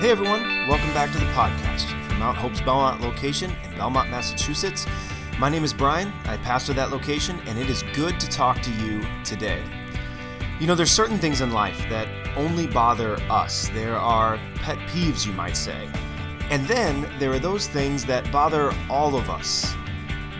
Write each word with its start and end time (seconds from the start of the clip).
Hey 0.00 0.10
everyone, 0.12 0.66
welcome 0.66 0.94
back 0.94 1.12
to 1.12 1.18
the 1.18 1.26
podcast 1.26 1.90
from 2.08 2.20
Mount 2.20 2.38
Hope's 2.38 2.62
Belmont 2.62 3.02
location 3.02 3.54
in 3.64 3.76
Belmont, 3.76 4.08
Massachusetts. 4.08 4.86
My 5.38 5.50
name 5.50 5.62
is 5.62 5.74
Brian, 5.74 6.10
I 6.24 6.38
pastor 6.38 6.72
that 6.72 6.90
location, 6.90 7.38
and 7.46 7.58
it 7.58 7.68
is 7.68 7.84
good 7.92 8.18
to 8.18 8.26
talk 8.26 8.62
to 8.62 8.70
you 8.76 9.04
today. 9.24 9.62
You 10.58 10.66
know, 10.66 10.74
there's 10.74 10.90
certain 10.90 11.18
things 11.18 11.42
in 11.42 11.52
life 11.52 11.78
that 11.90 12.08
only 12.34 12.66
bother 12.66 13.20
us. 13.28 13.68
There 13.74 13.94
are 13.94 14.40
pet 14.54 14.78
peeves, 14.88 15.26
you 15.26 15.34
might 15.34 15.54
say. 15.54 15.86
And 16.48 16.66
then 16.66 17.06
there 17.18 17.30
are 17.32 17.38
those 17.38 17.66
things 17.66 18.06
that 18.06 18.32
bother 18.32 18.72
all 18.88 19.16
of 19.16 19.28
us. 19.28 19.74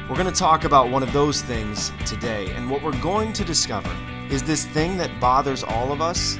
We're 0.08 0.16
going 0.16 0.24
to 0.24 0.32
talk 0.32 0.64
about 0.64 0.88
one 0.88 1.02
of 1.02 1.12
those 1.12 1.42
things 1.42 1.92
today, 2.06 2.50
and 2.52 2.70
what 2.70 2.82
we're 2.82 2.98
going 3.02 3.34
to 3.34 3.44
discover 3.44 3.94
is 4.30 4.42
this 4.42 4.64
thing 4.64 4.96
that 4.96 5.20
bothers 5.20 5.62
all 5.62 5.92
of 5.92 6.00
us. 6.00 6.38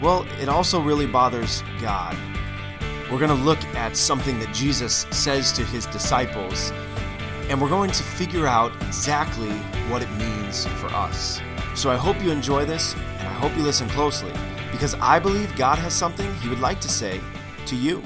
Well, 0.00 0.26
it 0.40 0.48
also 0.48 0.80
really 0.80 1.06
bothers 1.06 1.62
God. 1.82 2.16
We're 3.10 3.18
going 3.18 3.28
to 3.28 3.44
look 3.44 3.62
at 3.76 3.96
something 3.96 4.40
that 4.40 4.52
Jesus 4.52 5.06
says 5.10 5.52
to 5.52 5.64
his 5.64 5.86
disciples, 5.86 6.72
and 7.48 7.60
we're 7.60 7.68
going 7.68 7.92
to 7.92 8.02
figure 8.02 8.48
out 8.48 8.74
exactly 8.82 9.50
what 9.88 10.02
it 10.02 10.10
means 10.12 10.66
for 10.80 10.88
us. 10.88 11.40
So 11.76 11.90
I 11.90 11.96
hope 11.96 12.20
you 12.20 12.32
enjoy 12.32 12.64
this, 12.64 12.94
and 12.94 13.28
I 13.28 13.32
hope 13.32 13.56
you 13.56 13.62
listen 13.62 13.88
closely, 13.90 14.32
because 14.72 14.94
I 14.94 15.20
believe 15.20 15.54
God 15.54 15.78
has 15.78 15.94
something 15.94 16.34
he 16.36 16.48
would 16.48 16.58
like 16.58 16.80
to 16.80 16.88
say 16.88 17.20
to 17.66 17.76
you. 17.76 18.02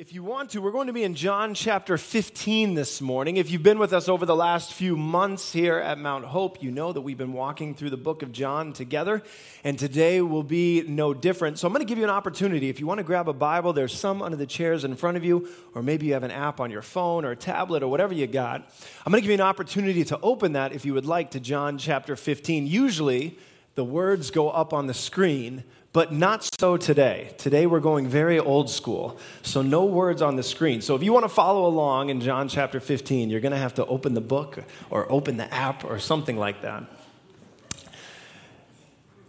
If 0.00 0.14
you 0.14 0.22
want 0.22 0.48
to, 0.52 0.62
we're 0.62 0.70
going 0.70 0.86
to 0.86 0.94
be 0.94 1.04
in 1.04 1.14
John 1.14 1.52
chapter 1.52 1.98
15 1.98 2.72
this 2.72 3.02
morning. 3.02 3.36
If 3.36 3.50
you've 3.50 3.62
been 3.62 3.78
with 3.78 3.92
us 3.92 4.08
over 4.08 4.24
the 4.24 4.34
last 4.34 4.72
few 4.72 4.96
months 4.96 5.52
here 5.52 5.76
at 5.76 5.98
Mount 5.98 6.24
Hope, 6.24 6.62
you 6.62 6.70
know 6.70 6.90
that 6.90 7.02
we've 7.02 7.18
been 7.18 7.34
walking 7.34 7.74
through 7.74 7.90
the 7.90 7.98
book 7.98 8.22
of 8.22 8.32
John 8.32 8.72
together, 8.72 9.22
and 9.62 9.78
today 9.78 10.22
will 10.22 10.42
be 10.42 10.84
no 10.88 11.12
different. 11.12 11.58
So 11.58 11.66
I'm 11.66 11.74
going 11.74 11.86
to 11.86 11.86
give 11.86 11.98
you 11.98 12.04
an 12.04 12.08
opportunity. 12.08 12.70
If 12.70 12.80
you 12.80 12.86
want 12.86 12.96
to 12.96 13.04
grab 13.04 13.28
a 13.28 13.34
Bible, 13.34 13.74
there's 13.74 13.92
some 13.92 14.22
under 14.22 14.38
the 14.38 14.46
chairs 14.46 14.84
in 14.84 14.96
front 14.96 15.18
of 15.18 15.24
you, 15.24 15.50
or 15.74 15.82
maybe 15.82 16.06
you 16.06 16.14
have 16.14 16.24
an 16.24 16.30
app 16.30 16.60
on 16.60 16.70
your 16.70 16.80
phone 16.80 17.26
or 17.26 17.32
a 17.32 17.36
tablet 17.36 17.82
or 17.82 17.88
whatever 17.88 18.14
you 18.14 18.26
got. 18.26 18.72
I'm 19.04 19.12
going 19.12 19.20
to 19.20 19.28
give 19.28 19.32
you 19.32 19.44
an 19.44 19.46
opportunity 19.46 20.02
to 20.04 20.18
open 20.22 20.54
that 20.54 20.72
if 20.72 20.86
you 20.86 20.94
would 20.94 21.04
like 21.04 21.32
to 21.32 21.40
John 21.40 21.76
chapter 21.76 22.16
15. 22.16 22.66
Usually, 22.66 23.36
the 23.74 23.84
words 23.84 24.30
go 24.30 24.48
up 24.48 24.72
on 24.72 24.86
the 24.86 24.94
screen 24.94 25.62
but 25.92 26.12
not 26.12 26.48
so 26.60 26.76
today. 26.76 27.34
Today 27.38 27.66
we're 27.66 27.80
going 27.80 28.06
very 28.06 28.38
old 28.38 28.70
school, 28.70 29.18
so 29.42 29.62
no 29.62 29.84
words 29.84 30.22
on 30.22 30.36
the 30.36 30.42
screen. 30.42 30.80
So 30.80 30.94
if 30.94 31.02
you 31.02 31.12
want 31.12 31.24
to 31.24 31.28
follow 31.28 31.66
along 31.66 32.10
in 32.10 32.20
John 32.20 32.48
chapter 32.48 32.78
15, 32.78 33.28
you're 33.30 33.40
going 33.40 33.52
to 33.52 33.58
have 33.58 33.74
to 33.74 33.86
open 33.86 34.14
the 34.14 34.20
book 34.20 34.62
or 34.88 35.10
open 35.10 35.36
the 35.36 35.52
app 35.52 35.84
or 35.84 35.98
something 35.98 36.36
like 36.36 36.62
that. 36.62 36.84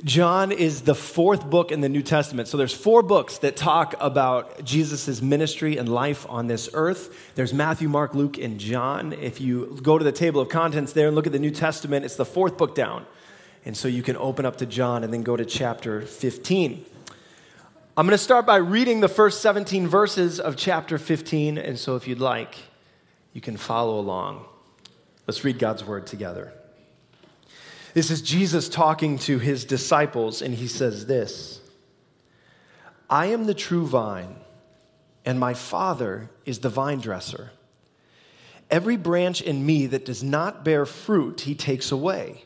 John 0.03 0.51
is 0.51 0.81
the 0.81 0.95
fourth 0.95 1.47
book 1.47 1.71
in 1.71 1.81
the 1.81 1.89
New 1.89 2.01
Testament. 2.01 2.47
So 2.47 2.57
there's 2.57 2.73
four 2.73 3.03
books 3.03 3.37
that 3.39 3.55
talk 3.55 3.93
about 3.99 4.63
Jesus' 4.63 5.21
ministry 5.21 5.77
and 5.77 5.87
life 5.87 6.25
on 6.27 6.47
this 6.47 6.69
earth. 6.73 7.33
There's 7.35 7.53
Matthew, 7.53 7.87
Mark, 7.87 8.15
Luke, 8.15 8.39
and 8.39 8.59
John. 8.59 9.13
If 9.13 9.39
you 9.39 9.79
go 9.83 9.99
to 9.99 10.03
the 10.03 10.11
table 10.11 10.41
of 10.41 10.49
contents 10.49 10.93
there 10.93 11.07
and 11.07 11.15
look 11.15 11.27
at 11.27 11.33
the 11.33 11.39
New 11.39 11.51
Testament, 11.51 12.03
it's 12.03 12.15
the 12.15 12.25
fourth 12.25 12.57
book 12.57 12.73
down. 12.73 13.05
And 13.63 13.77
so 13.77 13.87
you 13.87 14.01
can 14.01 14.17
open 14.17 14.45
up 14.45 14.57
to 14.57 14.65
John 14.65 15.03
and 15.03 15.13
then 15.13 15.21
go 15.21 15.35
to 15.35 15.45
chapter 15.45 16.01
15. 16.01 16.85
I'm 17.95 18.07
going 18.07 18.17
to 18.17 18.23
start 18.23 18.45
by 18.45 18.55
reading 18.55 19.01
the 19.01 19.07
first 19.07 19.41
17 19.41 19.87
verses 19.87 20.39
of 20.39 20.55
chapter 20.55 20.97
15. 20.97 21.57
And 21.57 21.77
so 21.77 21.95
if 21.95 22.07
you'd 22.07 22.19
like, 22.19 22.55
you 23.33 23.41
can 23.41 23.57
follow 23.57 23.99
along. 23.99 24.45
Let's 25.27 25.43
read 25.43 25.59
God's 25.59 25.83
word 25.83 26.07
together. 26.07 26.51
This 27.93 28.09
is 28.09 28.21
Jesus 28.21 28.69
talking 28.69 29.19
to 29.19 29.37
his 29.37 29.65
disciples, 29.65 30.41
and 30.41 30.55
he 30.55 30.67
says 30.67 31.05
this 31.05 31.59
I 33.09 33.27
am 33.27 33.45
the 33.45 33.53
true 33.53 33.85
vine, 33.85 34.37
and 35.25 35.39
my 35.39 35.53
Father 35.53 36.29
is 36.45 36.59
the 36.59 36.69
vine 36.69 36.99
dresser. 36.99 37.51
Every 38.71 38.95
branch 38.95 39.41
in 39.41 39.65
me 39.65 39.85
that 39.87 40.05
does 40.05 40.23
not 40.23 40.63
bear 40.63 40.85
fruit, 40.85 41.41
he 41.41 41.53
takes 41.53 41.91
away 41.91 42.45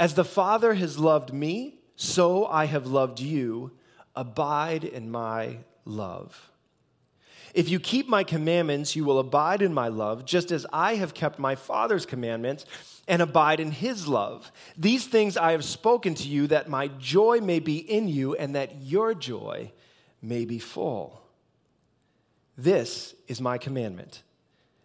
As 0.00 0.14
the 0.14 0.24
Father 0.24 0.72
has 0.72 0.98
loved 0.98 1.30
me, 1.30 1.74
so 1.94 2.46
I 2.46 2.64
have 2.64 2.86
loved 2.86 3.20
you. 3.20 3.72
Abide 4.16 4.82
in 4.82 5.10
my 5.10 5.58
love. 5.84 6.50
If 7.52 7.68
you 7.68 7.78
keep 7.78 8.08
my 8.08 8.24
commandments, 8.24 8.96
you 8.96 9.04
will 9.04 9.18
abide 9.18 9.60
in 9.60 9.74
my 9.74 9.88
love, 9.88 10.24
just 10.24 10.50
as 10.52 10.64
I 10.72 10.94
have 10.94 11.12
kept 11.12 11.38
my 11.38 11.54
Father's 11.54 12.06
commandments 12.06 12.64
and 13.06 13.20
abide 13.20 13.60
in 13.60 13.72
his 13.72 14.08
love. 14.08 14.50
These 14.74 15.06
things 15.06 15.36
I 15.36 15.52
have 15.52 15.64
spoken 15.64 16.14
to 16.14 16.28
you, 16.28 16.46
that 16.46 16.70
my 16.70 16.88
joy 16.88 17.40
may 17.42 17.58
be 17.60 17.76
in 17.76 18.08
you 18.08 18.34
and 18.34 18.54
that 18.54 18.80
your 18.80 19.12
joy 19.12 19.70
may 20.22 20.46
be 20.46 20.58
full. 20.58 21.20
This 22.56 23.14
is 23.28 23.38
my 23.38 23.58
commandment 23.58 24.22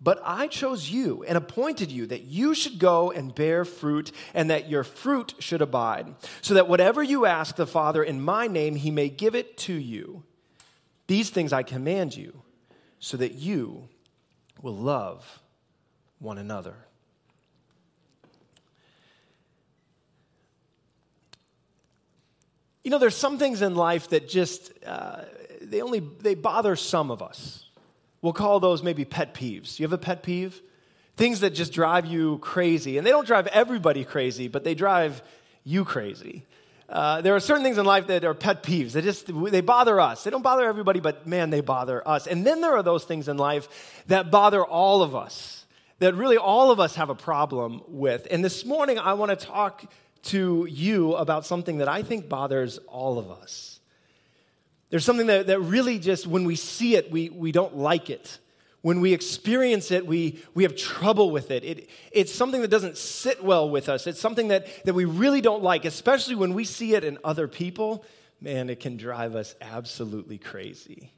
but 0.00 0.20
I 0.24 0.46
chose 0.46 0.90
you 0.90 1.24
and 1.24 1.36
appointed 1.36 1.92
you 1.92 2.06
that 2.06 2.22
you 2.22 2.54
should 2.54 2.78
go 2.78 3.10
and 3.10 3.34
bear 3.34 3.64
fruit, 3.64 4.12
and 4.32 4.48
that 4.50 4.68
your 4.68 4.84
fruit 4.84 5.34
should 5.38 5.60
abide, 5.60 6.14
so 6.40 6.54
that 6.54 6.68
whatever 6.68 7.02
you 7.02 7.26
ask 7.26 7.56
the 7.56 7.66
Father 7.66 8.02
in 8.02 8.22
my 8.22 8.46
name, 8.46 8.76
he 8.76 8.90
may 8.90 9.08
give 9.08 9.34
it 9.34 9.56
to 9.58 9.74
you. 9.74 10.24
These 11.06 11.30
things 11.30 11.52
I 11.52 11.62
command 11.62 12.16
you, 12.16 12.42
so 12.98 13.16
that 13.16 13.34
you 13.34 13.88
will 14.62 14.76
love 14.76 15.40
one 16.18 16.38
another. 16.38 16.74
You 22.84 22.90
know, 22.90 22.98
there's 22.98 23.16
some 23.16 23.38
things 23.38 23.60
in 23.60 23.74
life 23.74 24.08
that 24.08 24.28
just, 24.28 24.72
uh, 24.86 25.24
they 25.60 25.82
only, 25.82 26.00
they 26.00 26.34
bother 26.34 26.76
some 26.76 27.10
of 27.10 27.22
us. 27.22 27.66
We'll 28.22 28.32
call 28.32 28.60
those 28.60 28.82
maybe 28.82 29.04
pet 29.04 29.34
peeves. 29.34 29.78
You 29.78 29.84
have 29.84 29.92
a 29.92 29.98
pet 29.98 30.22
peeve? 30.22 30.60
Things 31.16 31.40
that 31.40 31.50
just 31.50 31.72
drive 31.72 32.06
you 32.06 32.38
crazy. 32.38 32.98
And 32.98 33.06
they 33.06 33.10
don't 33.10 33.26
drive 33.26 33.46
everybody 33.48 34.04
crazy, 34.04 34.48
but 34.48 34.64
they 34.64 34.74
drive 34.74 35.22
you 35.64 35.84
crazy. 35.84 36.46
Uh, 36.88 37.20
there 37.20 37.36
are 37.36 37.40
certain 37.40 37.62
things 37.62 37.78
in 37.78 37.86
life 37.86 38.08
that 38.08 38.24
are 38.24 38.34
pet 38.34 38.62
peeves. 38.62 38.92
They 38.92 39.00
just 39.00 39.30
they 39.50 39.60
bother 39.60 40.00
us. 40.00 40.24
They 40.24 40.30
don't 40.30 40.42
bother 40.42 40.64
everybody, 40.64 40.98
but 40.98 41.26
man, 41.26 41.50
they 41.50 41.60
bother 41.60 42.06
us. 42.06 42.26
And 42.26 42.44
then 42.44 42.60
there 42.60 42.72
are 42.72 42.82
those 42.82 43.04
things 43.04 43.28
in 43.28 43.36
life 43.36 44.02
that 44.08 44.30
bother 44.30 44.64
all 44.64 45.02
of 45.02 45.14
us. 45.14 45.66
That 46.00 46.14
really 46.14 46.36
all 46.36 46.70
of 46.70 46.80
us 46.80 46.96
have 46.96 47.10
a 47.10 47.14
problem 47.14 47.82
with. 47.86 48.26
And 48.30 48.44
this 48.44 48.64
morning 48.64 48.98
I 48.98 49.12
want 49.12 49.38
to 49.38 49.46
talk 49.46 49.84
to 50.22 50.66
you 50.68 51.14
about 51.14 51.46
something 51.46 51.78
that 51.78 51.88
I 51.88 52.02
think 52.02 52.28
bothers 52.28 52.78
all 52.88 53.18
of 53.18 53.30
us. 53.30 53.79
There's 54.90 55.04
something 55.04 55.28
that, 55.28 55.46
that 55.46 55.60
really 55.60 55.98
just, 55.98 56.26
when 56.26 56.44
we 56.44 56.56
see 56.56 56.96
it, 56.96 57.10
we, 57.10 57.30
we 57.30 57.52
don't 57.52 57.76
like 57.76 58.10
it. 58.10 58.38
when 58.82 59.00
we 59.00 59.12
experience 59.12 59.90
it, 59.90 60.06
we, 60.06 60.42
we 60.54 60.62
have 60.62 60.74
trouble 60.74 61.30
with 61.30 61.50
it. 61.50 61.64
it. 61.64 61.90
It's 62.12 62.34
something 62.34 62.62
that 62.62 62.68
doesn't 62.68 62.96
sit 62.96 63.44
well 63.44 63.68
with 63.68 63.88
us. 63.88 64.06
It's 64.06 64.20
something 64.20 64.48
that, 64.48 64.84
that 64.84 64.94
we 64.94 65.04
really 65.04 65.40
don't 65.40 65.62
like, 65.62 65.84
especially 65.84 66.34
when 66.34 66.54
we 66.54 66.64
see 66.64 66.94
it 66.94 67.04
in 67.04 67.18
other 67.22 67.46
people. 67.46 68.04
Man, 68.40 68.70
it 68.70 68.80
can 68.80 68.96
drive 68.96 69.36
us 69.36 69.54
absolutely 69.60 70.38
crazy. 70.38 71.12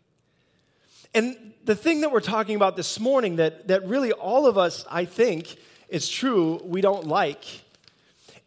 And 1.14 1.52
the 1.64 1.76
thing 1.76 2.00
that 2.00 2.10
we're 2.10 2.20
talking 2.20 2.56
about 2.56 2.76
this 2.76 2.98
morning 2.98 3.36
that, 3.36 3.68
that 3.68 3.86
really 3.86 4.12
all 4.12 4.46
of 4.46 4.58
us, 4.58 4.84
I 4.90 5.04
think, 5.04 5.56
is 5.88 6.08
true, 6.08 6.60
we 6.64 6.80
don't 6.80 7.06
like, 7.06 7.44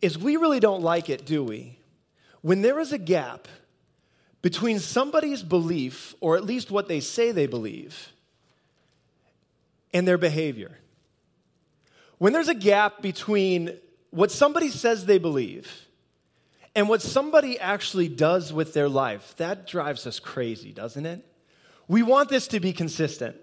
is 0.02 0.18
we 0.18 0.36
really 0.36 0.60
don't 0.60 0.82
like 0.82 1.10
it, 1.10 1.26
do 1.26 1.44
we? 1.44 1.78
When 2.42 2.64
there 2.64 2.80
is 2.80 2.92
a 2.92 2.98
gap 2.98 3.48
between 4.46 4.78
somebody's 4.78 5.42
belief, 5.42 6.14
or 6.22 6.38
at 6.38 6.44
least 6.44 6.70
what 6.70 6.88
they 6.88 7.00
say 7.00 7.32
they 7.32 7.48
believe, 7.48 8.14
and 9.92 10.08
their 10.08 10.20
behavior. 10.20 10.78
When 12.20 12.32
there's 12.32 12.48
a 12.48 12.54
gap 12.54 13.02
between 13.02 13.76
what 14.12 14.30
somebody 14.30 14.70
says 14.70 15.08
they 15.08 15.18
believe 15.18 15.88
and 16.76 16.88
what 16.88 17.02
somebody 17.02 17.60
actually 17.60 18.08
does 18.08 18.54
with 18.54 18.76
their 18.76 18.88
life, 18.88 19.34
that 19.38 19.66
drives 19.66 20.06
us 20.06 20.20
crazy, 20.20 20.72
doesn't 20.72 21.08
it? 21.08 21.26
We 21.88 22.04
want 22.04 22.30
this 22.30 22.48
to 22.50 22.60
be 22.60 22.72
consistent. 22.72 23.38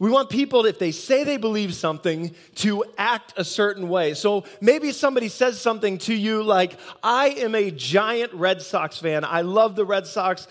We 0.00 0.10
want 0.10 0.28
people, 0.28 0.66
if 0.66 0.78
they 0.78 0.90
say 0.90 1.22
they 1.22 1.36
believe 1.36 1.72
something, 1.74 2.34
to 2.56 2.84
act 2.98 3.32
a 3.36 3.44
certain 3.44 3.88
way. 3.88 4.14
So 4.14 4.44
maybe 4.60 4.90
somebody 4.90 5.28
says 5.28 5.60
something 5.60 5.98
to 5.98 6.14
you 6.14 6.42
like, 6.42 6.76
I 7.02 7.28
am 7.28 7.54
a 7.54 7.70
giant 7.70 8.32
Red 8.32 8.60
Sox 8.60 8.98
fan. 8.98 9.24
I 9.24 9.42
love 9.42 9.76
the 9.76 9.84
Red 9.84 10.06
Sox. 10.06 10.48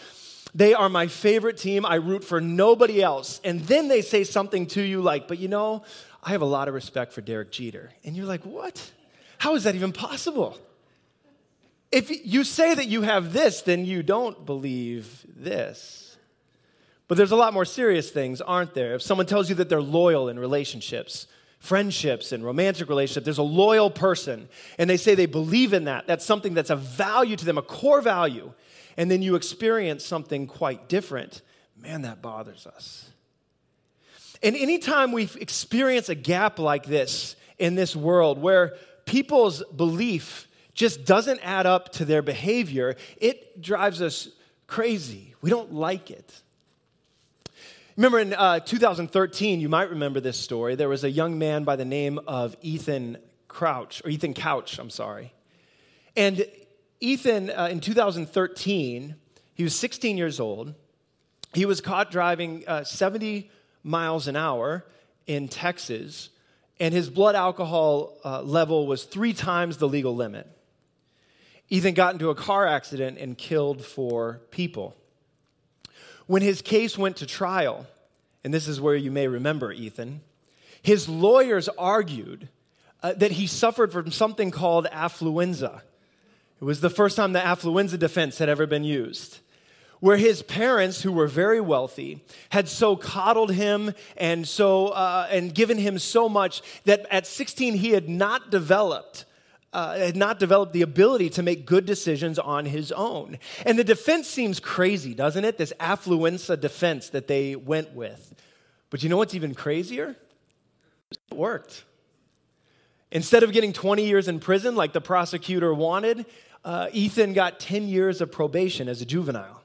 They 0.55 0.73
are 0.73 0.87
my 0.87 1.07
favorite 1.07 1.57
team. 1.57 1.85
I 1.85 1.95
root 1.95 2.23
for 2.23 2.39
nobody 2.39 3.01
else. 3.01 3.41
And 3.43 3.61
then 3.61 3.89
they 3.89 4.01
say 4.01 4.23
something 4.23 4.65
to 4.67 4.81
you 4.81 5.01
like, 5.01 5.27
but 5.27 5.39
you 5.39 5.49
know, 5.49 5.83
I 6.23 6.29
have 6.29 6.41
a 6.41 6.45
lot 6.45 6.69
of 6.69 6.73
respect 6.73 7.11
for 7.11 7.19
Derek 7.19 7.51
Jeter. 7.51 7.91
And 8.05 8.15
you're 8.15 8.25
like, 8.25 8.43
what? 8.43 8.91
How 9.39 9.55
is 9.55 9.65
that 9.65 9.75
even 9.75 9.91
possible? 9.91 10.57
If 11.91 12.25
you 12.25 12.45
say 12.45 12.73
that 12.73 12.87
you 12.87 13.01
have 13.01 13.33
this, 13.33 13.61
then 13.61 13.83
you 13.85 14.03
don't 14.03 14.45
believe 14.45 15.25
this. 15.27 16.02
But 17.13 17.17
there's 17.17 17.31
a 17.31 17.35
lot 17.35 17.53
more 17.53 17.63
serious 17.63 18.09
things, 18.09 18.41
aren't 18.41 18.73
there? 18.73 18.95
If 18.95 19.03
someone 19.03 19.27
tells 19.27 19.47
you 19.47 19.53
that 19.57 19.69
they're 19.69 19.79
loyal 19.79 20.29
in 20.29 20.39
relationships, 20.39 21.27
friendships 21.59 22.31
and 22.31 22.43
romantic 22.43 22.89
relationships, 22.89 23.25
there's 23.25 23.37
a 23.37 23.43
loyal 23.43 23.91
person, 23.91 24.49
and 24.79 24.89
they 24.89 24.97
say 24.97 25.13
they 25.13 25.27
believe 25.27 25.73
in 25.73 25.83
that. 25.83 26.07
That's 26.07 26.25
something 26.25 26.55
that's 26.55 26.71
a 26.71 26.75
value 26.75 27.35
to 27.35 27.45
them, 27.45 27.59
a 27.59 27.61
core 27.61 28.01
value 28.01 28.51
and 28.97 29.09
then 29.09 29.21
you 29.21 29.35
experience 29.35 30.05
something 30.05 30.47
quite 30.47 30.87
different, 30.89 31.41
man, 31.77 32.03
that 32.03 32.21
bothers 32.21 32.67
us. 32.67 33.09
And 34.41 34.55
anytime 34.55 35.11
we 35.11 35.29
experience 35.39 36.09
a 36.09 36.15
gap 36.15 36.59
like 36.59 36.85
this 36.85 37.35
in 37.57 37.75
this 37.75 37.95
world 37.95 38.41
where 38.41 38.73
people's 39.05 39.63
belief 39.75 40.47
just 40.73 41.05
doesn't 41.05 41.39
add 41.43 41.65
up 41.65 41.91
to 41.93 42.05
their 42.05 42.21
behavior, 42.21 42.95
it 43.17 43.61
drives 43.61 44.01
us 44.01 44.29
crazy. 44.67 45.35
We 45.41 45.49
don't 45.49 45.73
like 45.73 46.11
it. 46.11 46.41
Remember 47.95 48.17
in 48.17 48.33
uh, 48.33 48.59
2013, 48.59 49.59
you 49.59 49.69
might 49.69 49.91
remember 49.91 50.19
this 50.19 50.39
story. 50.39 50.73
There 50.73 50.89
was 50.89 51.03
a 51.03 51.11
young 51.11 51.37
man 51.37 51.63
by 51.63 51.75
the 51.75 51.85
name 51.85 52.19
of 52.25 52.55
Ethan 52.63 53.17
Crouch, 53.47 54.01
or 54.03 54.09
Ethan 54.09 54.33
Couch, 54.33 54.79
I'm 54.79 54.89
sorry. 54.89 55.31
And 56.15 56.43
Ethan, 56.99 57.51
uh, 57.51 57.67
in 57.69 57.79
2013, 57.79 59.15
he 59.53 59.63
was 59.63 59.75
16 59.75 60.17
years 60.17 60.39
old. 60.39 60.73
He 61.53 61.65
was 61.65 61.81
caught 61.81 62.09
driving 62.09 62.63
uh, 62.67 62.83
70 62.83 63.51
miles 63.83 64.27
an 64.27 64.35
hour 64.35 64.87
in 65.27 65.47
Texas, 65.47 66.29
and 66.79 66.95
his 66.95 67.11
blood 67.11 67.35
alcohol 67.35 68.17
uh, 68.25 68.41
level 68.41 68.87
was 68.87 69.03
three 69.03 69.33
times 69.33 69.77
the 69.77 69.87
legal 69.87 70.15
limit. 70.15 70.49
Ethan 71.69 71.93
got 71.93 72.13
into 72.13 72.31
a 72.31 72.35
car 72.35 72.65
accident 72.65 73.19
and 73.19 73.37
killed 73.37 73.85
four 73.85 74.41
people. 74.49 74.95
When 76.27 76.41
his 76.41 76.61
case 76.61 76.97
went 76.97 77.17
to 77.17 77.25
trial, 77.25 77.85
and 78.43 78.53
this 78.53 78.67
is 78.67 78.79
where 78.79 78.95
you 78.95 79.11
may 79.11 79.27
remember 79.27 79.71
Ethan, 79.71 80.21
his 80.81 81.07
lawyers 81.07 81.69
argued 81.69 82.49
uh, 83.01 83.13
that 83.13 83.33
he 83.33 83.47
suffered 83.47 83.91
from 83.91 84.11
something 84.11 84.51
called 84.51 84.87
affluenza. 84.91 85.81
It 86.61 86.65
was 86.65 86.81
the 86.81 86.89
first 86.89 87.17
time 87.17 87.33
the 87.33 87.39
affluenza 87.39 87.99
defense 87.99 88.37
had 88.37 88.49
ever 88.49 88.65
been 88.65 88.83
used. 88.83 89.39
Where 89.99 90.17
his 90.17 90.41
parents, 90.41 91.01
who 91.01 91.13
were 91.13 91.27
very 91.27 91.61
wealthy, 91.61 92.23
had 92.49 92.67
so 92.67 92.95
coddled 92.97 93.53
him 93.53 93.93
and 94.17 94.45
so 94.47 94.87
uh, 94.87 95.27
and 95.31 95.55
given 95.55 95.77
him 95.77 95.97
so 95.97 96.27
much 96.27 96.61
that 96.83 97.05
at 97.09 97.25
16 97.25 97.75
he 97.75 97.91
had 97.91 98.09
not 98.09 98.49
developed 98.49 99.25
uh, 99.73 99.97
had 99.97 100.15
not 100.15 100.39
developed 100.39 100.71
the 100.71 100.83
ability 100.83 101.29
to 101.31 101.43
make 101.43 101.65
good 101.65 101.85
decisions 101.85 102.37
on 102.39 102.65
his 102.65 102.91
own. 102.91 103.39
And 103.65 103.77
the 103.77 103.83
defense 103.83 104.27
seems 104.27 104.59
crazy, 104.59 105.13
doesn't 105.13 105.43
it? 105.43 105.57
This 105.57 105.73
affluenza 105.79 106.59
defense 106.59 107.09
that 107.09 107.27
they 107.27 107.55
went 107.55 107.93
with. 107.93 108.33
But 108.89 109.03
you 109.03 109.09
know 109.09 109.17
what's 109.17 109.33
even 109.33 109.55
crazier? 109.55 110.15
It 111.11 111.35
worked. 111.35 111.83
Instead 113.11 113.43
of 113.43 113.51
getting 113.51 113.73
20 113.73 114.05
years 114.05 114.27
in 114.27 114.39
prison 114.39 114.75
like 114.75 114.93
the 114.93 115.01
prosecutor 115.01 115.73
wanted, 115.73 116.25
uh, 116.63 116.89
Ethan 116.93 117.33
got 117.33 117.59
10 117.59 117.87
years 117.87 118.21
of 118.21 118.31
probation 118.31 118.87
as 118.87 119.01
a 119.01 119.05
juvenile. 119.05 119.61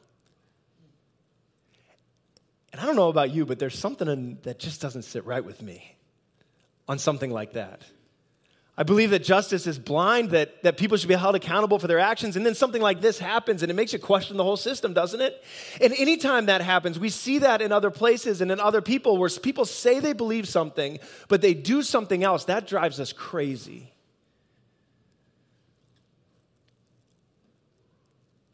And 2.73 2.81
I 2.81 2.87
don't 2.87 2.97
know 2.97 3.09
about 3.09 3.31
you, 3.31 3.47
but 3.47 3.59
there's 3.59 3.79
something 3.79 4.09
in, 4.09 4.39
that 4.43 4.59
just 4.59 4.81
doesn't 4.81 5.03
sit 5.03 5.25
right 5.25 5.45
with 5.45 5.63
me 5.63 5.97
on 6.87 6.99
something 6.99 7.31
like 7.31 7.53
that. 7.53 7.83
I 8.79 8.85
believe 8.85 9.11
that 9.11 9.23
justice 9.25 9.67
is 9.67 9.79
blind, 9.79 10.31
that, 10.31 10.63
that 10.63 10.79
people 10.79 10.97
should 10.97 11.09
be 11.09 11.15
held 11.15 11.35
accountable 11.35 11.79
for 11.79 11.89
their 11.89 11.99
actions, 11.99 12.37
and 12.37 12.47
then 12.47 12.55
something 12.55 12.81
like 12.81 13.03
this 13.03 13.19
happens, 13.19 13.63
and 13.63 13.71
it 13.71 13.75
makes 13.75 13.93
you 13.93 13.99
question 13.99 14.39
the 14.39 14.45
whole 14.45 14.57
system, 14.57 14.95
doesn't 14.95 15.21
it? 15.21 15.45
And 15.81 15.93
anytime 15.95 16.47
that 16.47 16.63
happens, 16.63 16.99
we 16.99 17.11
see 17.11 17.39
that 17.41 17.61
in 17.61 17.73
other 17.73 17.91
places 17.91 18.41
and 18.41 18.51
in 18.51 18.61
other 18.61 18.81
people 18.81 19.19
where 19.19 19.29
people 19.29 19.67
say 19.67 20.01
they 20.01 20.15
believe 20.15 20.49
something, 20.49 21.01
but 21.29 21.43
they 21.43 21.53
do 21.53 21.83
something 21.83 22.25
else. 22.25 22.45
That 22.45 22.67
drives 22.67 23.01
us 23.01 23.13
crazy. 23.13 23.93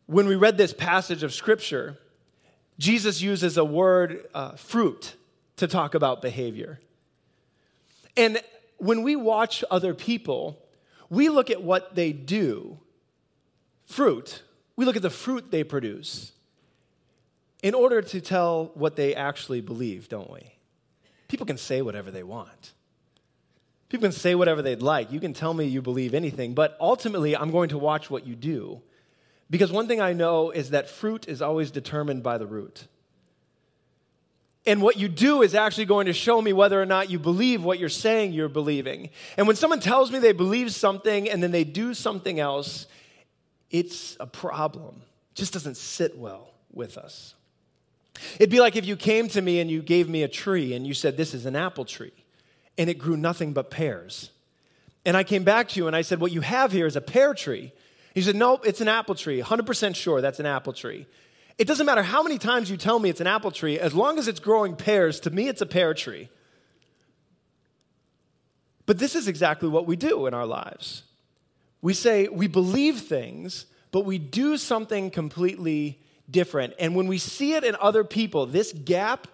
when 0.07 0.27
we 0.27 0.37
read 0.37 0.59
this 0.59 0.73
passage 0.73 1.23
of 1.23 1.33
Scripture, 1.33 1.97
Jesus 2.79 3.21
uses 3.21 3.57
a 3.57 3.65
word, 3.65 4.27
uh, 4.35 4.53
fruit, 4.53 5.15
to 5.57 5.67
talk 5.67 5.95
about 5.95 6.21
behavior. 6.21 6.81
And 8.17 8.41
when 8.85 9.03
we 9.03 9.17
watch 9.17 9.65
other 9.71 9.95
people, 9.95 10.63
we 11.09 11.31
look 11.31 11.51
at 11.51 11.63
what 11.63 11.95
they 11.95 12.13
do, 12.13 12.79
fruit, 13.87 14.43
we 14.77 14.85
look 14.85 14.97
at 14.97 15.03
the 15.03 15.11
fruit 15.11 15.51
they 15.51 15.65
produce 15.65 16.33
in 17.63 17.73
order 17.73 18.03
to 18.03 18.21
tell 18.21 18.73
what 18.75 18.95
they 18.97 19.15
actually 19.15 19.63
believe, 19.63 20.11
don't 20.11 20.31
we? 20.31 20.53
People 21.29 21.47
can 21.47 21.57
say 21.57 21.81
whatever 21.81 22.11
they 22.11 22.23
want. 22.23 22.73
People 23.89 24.09
can 24.09 24.13
say 24.13 24.35
whatever 24.35 24.61
they'd 24.61 24.83
like. 24.83 25.11
You 25.11 25.21
can 25.21 25.33
tell 25.33 25.55
me 25.55 25.65
you 25.65 25.81
believe 25.81 26.13
anything, 26.13 26.53
but 26.53 26.77
ultimately, 26.79 27.35
I'm 27.35 27.51
going 27.51 27.71
to 27.71 27.79
watch 27.79 28.11
what 28.11 28.27
you 28.27 28.35
do 28.35 28.83
because 29.49 29.73
one 29.73 29.89
thing 29.89 30.01
I 30.01 30.13
know 30.13 30.51
is 30.51 30.71
that 30.71 30.91
fruit 30.91 31.27
is 31.27 31.41
always 31.41 31.71
determined 31.71 32.23
by 32.23 32.37
the 32.37 32.47
root. 32.47 32.87
And 34.67 34.81
what 34.81 34.97
you 34.97 35.09
do 35.09 35.43
is 35.43 35.55
actually 35.55 35.85
going 35.85 36.07
to 36.07 36.15
show 36.15 36.41
me 36.41 36.53
whether 36.53 36.81
or 36.81 36.87
not 36.87 37.11
you 37.11 37.19
believe 37.19 37.63
what 37.63 37.79
you're 37.79 37.91
saying 37.91 38.33
you're 38.33 38.49
believing. 38.49 39.11
And 39.37 39.47
when 39.47 39.57
someone 39.57 39.81
tells 39.81 40.11
me 40.11 40.19
they 40.19 40.33
believe 40.33 40.73
something 40.73 41.29
and 41.29 41.43
then 41.43 41.51
they 41.51 41.65
do 41.65 41.93
something 41.93 42.41
else, 42.41 42.87
it's 43.71 44.17
a 44.21 44.27
problem. 44.27 45.03
It 45.33 45.37
just 45.37 45.53
doesn't 45.53 45.77
sit 45.77 46.17
well 46.17 46.51
with 46.73 46.97
us. 46.97 47.35
It'd 48.39 48.51
be 48.51 48.61
like 48.61 48.77
if 48.77 48.87
you 48.87 48.97
came 48.97 49.29
to 49.29 49.43
me 49.43 49.61
and 49.61 49.71
you 49.71 49.83
gave 49.83 50.09
me 50.09 50.23
a 50.23 50.29
tree 50.29 50.73
and 50.73 50.87
you 50.87 50.95
said, 50.95 51.17
This 51.17 51.35
is 51.35 51.47
an 51.47 51.57
apple 51.57 51.85
tree, 51.85 52.13
and 52.79 52.89
it 52.89 52.95
grew 52.95 53.17
nothing 53.17 53.53
but 53.53 53.71
pears. 53.71 54.31
And 55.05 55.17
I 55.17 55.25
came 55.25 55.45
back 55.45 55.69
to 55.71 55.81
you 55.81 55.87
and 55.87 55.95
I 55.95 56.03
said, 56.03 56.21
What 56.21 56.33
you 56.33 56.41
have 56.41 56.73
here 56.73 56.87
is 56.87 56.97
a 56.97 57.01
pear 57.01 57.35
tree. 57.35 57.73
He 58.15 58.23
said, 58.23 58.37
Nope, 58.37 58.63
it's 58.65 58.81
an 58.81 58.89
apple 58.89 59.15
tree. 59.15 59.43
100% 59.43 59.97
sure 59.97 60.21
that's 60.21 60.41
an 60.41 60.47
apple 60.47 60.73
tree. 60.73 61.07
It 61.57 61.67
doesn't 61.67 61.87
matter 61.87 62.03
how 62.03 62.23
many 62.23 62.39
times 62.39 62.71
you 62.71 62.77
tell 62.77 62.99
me 62.99 63.11
it's 63.11 63.21
an 63.21 63.27
apple 63.27 63.53
tree, 63.53 63.79
as 63.79 63.95
long 63.95 64.19
as 64.19 64.27
it's 64.27 64.41
growing 64.41 64.75
pears, 64.75 65.21
to 65.21 65.31
me 65.31 65.49
it's 65.49 65.61
a 65.61 65.67
pear 65.67 65.95
tree. 65.95 66.29
But 68.87 68.99
this 68.99 69.15
is 69.15 69.29
exactly 69.29 69.69
what 69.69 69.87
we 69.87 69.97
do 69.97 70.27
in 70.27 70.35
our 70.35 70.47
lives. 70.47 71.05
We 71.81 71.95
say 71.95 72.29
we 72.29 72.49
believe 72.49 73.01
things, 73.01 73.67
but 73.93 74.01
we 74.01 74.19
do 74.19 74.57
something 74.57 75.11
completely 75.11 76.01
different. 76.31 76.75
And 76.79 76.95
when 76.95 77.07
we 77.07 77.19
see 77.19 77.55
it 77.55 77.65
in 77.65 77.77
other 77.81 78.05
people, 78.05 78.47
this 78.47 78.73
gap, 78.73 79.29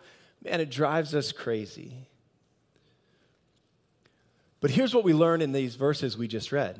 man, 0.44 0.60
it 0.60 0.70
drives 0.70 1.14
us 1.14 1.32
crazy. 1.32 2.06
But 4.60 4.70
here's 4.70 4.94
what 4.94 5.04
we 5.04 5.14
learn 5.14 5.40
in 5.40 5.52
these 5.52 5.74
verses 5.74 6.18
we 6.18 6.28
just 6.28 6.52
read 6.52 6.78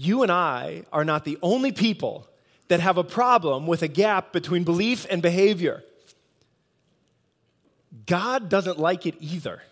you 0.00 0.22
and 0.22 0.30
I 0.30 0.84
are 0.92 1.04
not 1.04 1.24
the 1.24 1.38
only 1.42 1.72
people 1.72 2.27
that 2.68 2.80
have 2.80 2.98
a 2.98 3.04
problem 3.04 3.66
with 3.66 3.82
a 3.82 3.88
gap 3.88 4.32
between 4.32 4.64
belief 4.64 5.06
and 5.10 5.20
behavior. 5.20 5.82
God 8.06 8.48
doesn't 8.48 8.78
like 8.78 9.06
it 9.06 9.14
either. 9.20 9.62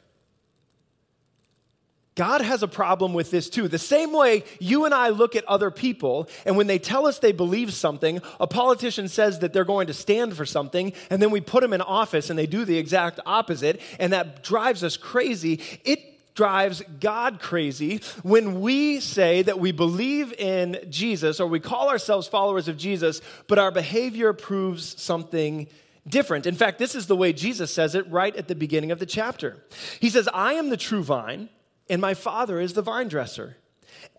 God 2.15 2.41
has 2.41 2.63
a 2.63 2.69
problem 2.69 3.13
with 3.13 3.31
this 3.31 3.51
too. 3.51 3.69
The 3.69 3.79
same 3.79 4.13
way 4.13 4.43
you 4.59 4.87
and 4.87 4.95
I 4.95 5.11
look 5.11 5.37
at 5.37 5.45
other 5.45 5.71
people, 5.71 6.31
and 6.47 6.57
when 6.57 6.67
they 6.67 6.79
tell 6.79 7.07
us 7.07 7.19
they 7.19 7.33
believe 7.33 7.75
something, 7.75 8.23
a 8.41 8.47
politician 8.47 9.09
says 9.09 9.41
that 9.41 9.53
they're 9.53 9.67
going 9.67 9.87
to 9.89 9.93
stand 9.93 10.35
for 10.35 10.47
something, 10.47 10.95
and 11.11 11.21
then 11.21 11.31
we 11.31 11.43
put 11.43 11.61
them 11.61 11.75
in 11.75 11.83
office 11.83 12.31
and 12.31 12.39
they 12.39 12.47
do 12.47 12.65
the 12.65 12.79
exact 12.79 13.21
opposite, 13.27 13.83
and 14.01 14.15
that 14.15 14.43
drives 14.43 14.83
us 14.83 14.97
crazy. 14.97 15.61
It 15.85 16.16
drives 16.37 16.83
God 17.01 17.41
crazy 17.41 18.01
when 18.23 18.61
we 18.61 19.01
say 19.01 19.43
that 19.43 19.59
we 19.59 19.73
believe 19.73 20.33
in 20.35 20.79
Jesus 20.89 21.41
or 21.41 21.49
we 21.49 21.59
call 21.59 21.89
ourselves 21.89 22.29
followers 22.29 22.69
of 22.69 22.77
Jesus, 22.77 23.21
but 23.49 23.59
our 23.59 23.73
behavior 23.73 24.33
proves 24.33 25.03
something 25.03 25.67
different. 26.07 26.47
In 26.47 26.55
fact, 26.55 26.79
this 26.79 26.95
is 26.95 27.09
the 27.09 27.17
way 27.17 27.33
Jesus 27.33 27.73
says 27.73 27.97
it 27.97 28.09
right 28.09 28.37
at 28.37 28.47
the 28.47 28.55
beginning 28.55 28.93
of 28.93 29.01
the 29.01 29.07
chapter. 29.07 29.65
He 29.99 30.11
says, 30.11 30.29
I 30.33 30.53
am 30.53 30.69
the 30.69 30.77
true 30.77 31.03
vine 31.03 31.49
and 31.89 32.01
my 32.01 32.15
Father 32.15 32.61
is 32.61 32.75
the 32.75 32.83
vine 32.83 33.09
dresser. 33.09 33.57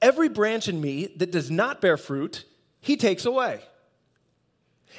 Every 0.01 0.29
branch 0.29 0.67
in 0.67 0.81
me 0.81 1.07
that 1.17 1.31
does 1.31 1.51
not 1.51 1.81
bear 1.81 1.97
fruit, 1.97 2.45
he 2.81 2.97
takes 2.97 3.25
away. 3.25 3.61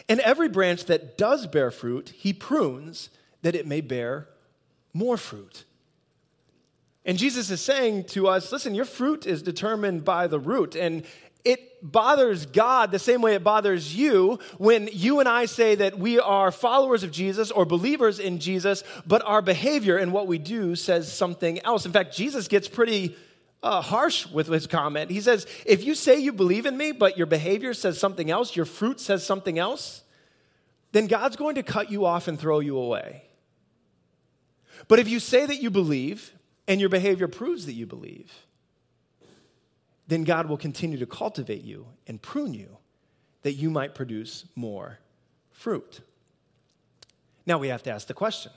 And 0.09 0.21
every 0.21 0.49
branch 0.49 0.85
that 0.85 1.19
does 1.19 1.47
bear 1.47 1.71
fruit, 1.71 2.11
he 2.17 2.33
prunes 2.33 3.11
that 3.43 3.55
it 3.55 3.67
may 3.67 3.81
bear 3.81 4.29
more 4.93 5.17
fruit. 5.17 5.65
And 7.05 7.17
Jesus 7.19 7.51
is 7.51 7.61
saying 7.61 8.05
to 8.05 8.29
us 8.29 8.53
listen, 8.53 8.75
your 8.75 8.85
fruit 8.85 9.27
is 9.27 9.43
determined 9.43 10.05
by 10.05 10.27
the 10.27 10.39
root. 10.39 10.75
And 10.75 11.05
it 11.45 11.79
bothers 11.81 12.47
God 12.47 12.91
the 12.91 12.99
same 12.99 13.23
way 13.23 13.35
it 13.35 13.45
bothers 13.45 13.95
you 13.95 14.39
when 14.59 14.89
you 14.93 15.21
and 15.21 15.29
I 15.29 15.47
say 15.47 15.75
that 15.77 15.99
we 15.99 16.19
are 16.19 16.51
followers 16.51 17.03
of 17.03 17.11
Jesus 17.11 17.51
or 17.51 17.65
believers 17.65 18.19
in 18.19 18.39
Jesus, 18.39 18.83
but 19.07 19.23
our 19.25 19.41
behavior 19.41 19.97
and 19.97 20.13
what 20.13 20.27
we 20.27 20.39
do 20.39 20.75
says 20.75 21.11
something 21.13 21.61
else. 21.61 21.87
In 21.87 21.93
fact, 21.93 22.15
Jesus 22.15 22.49
gets 22.49 22.69
pretty 22.69 23.17
uh, 23.63 23.81
harsh 23.81 24.27
with 24.27 24.49
his 24.49 24.67
comment. 24.67 25.11
He 25.11 25.21
says, 25.21 25.47
If 25.65 25.85
you 25.85 25.95
say 25.95 26.19
you 26.19 26.33
believe 26.33 26.67
in 26.67 26.77
me, 26.77 26.93
but 26.93 27.17
your 27.17 27.27
behavior 27.27 27.73
says 27.75 27.99
something 27.99 28.31
else, 28.31 28.55
your 28.55 28.67
fruit 28.67 29.01
says 29.01 29.25
something 29.25 29.59
else, 29.59 30.03
then 30.93 31.07
God's 31.07 31.37
going 31.37 31.55
to 31.57 31.63
cut 31.63 31.91
you 31.91 32.05
off 32.05 32.29
and 32.29 32.39
throw 32.39 32.61
you 32.61 32.77
away. 32.77 33.25
But 34.87 34.99
if 34.99 35.09
you 35.09 35.21
say 35.21 35.47
that 35.47 35.63
you 35.63 35.71
believe 35.71 36.33
and 36.69 36.79
your 36.81 36.91
behavior 36.91 37.27
proves 37.27 37.67
that 37.67 37.73
you 37.73 37.87
believe, 37.87 38.31
then 40.07 40.23
God 40.23 40.49
will 40.49 40.59
continue 40.59 40.99
to 40.99 41.07
cultivate 41.07 41.65
you 41.65 41.87
and 42.07 42.23
prune 42.23 42.55
you 42.55 42.77
that 43.43 43.55
you 43.55 43.71
might 43.71 43.95
produce 43.95 44.45
more 44.55 44.99
fruit. 45.51 46.01
Now 47.47 47.59
we 47.59 47.69
have 47.69 47.83
to 47.85 47.91
ask 47.91 48.07
the 48.07 48.15
question 48.15 48.53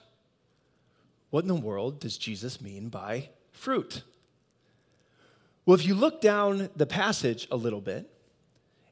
what 1.30 1.46
in 1.46 1.48
the 1.48 1.56
world 1.56 2.02
does 2.02 2.18
Jesus 2.18 2.60
mean 2.60 2.90
by 2.90 3.30
fruit? 3.54 4.04
Well, 5.66 5.76
if 5.76 5.86
you 5.86 5.96
look 5.96 6.20
down 6.20 6.70
the 6.76 6.86
passage 6.86 7.48
a 7.50 7.56
little 7.56 7.80
bit, 7.80 8.10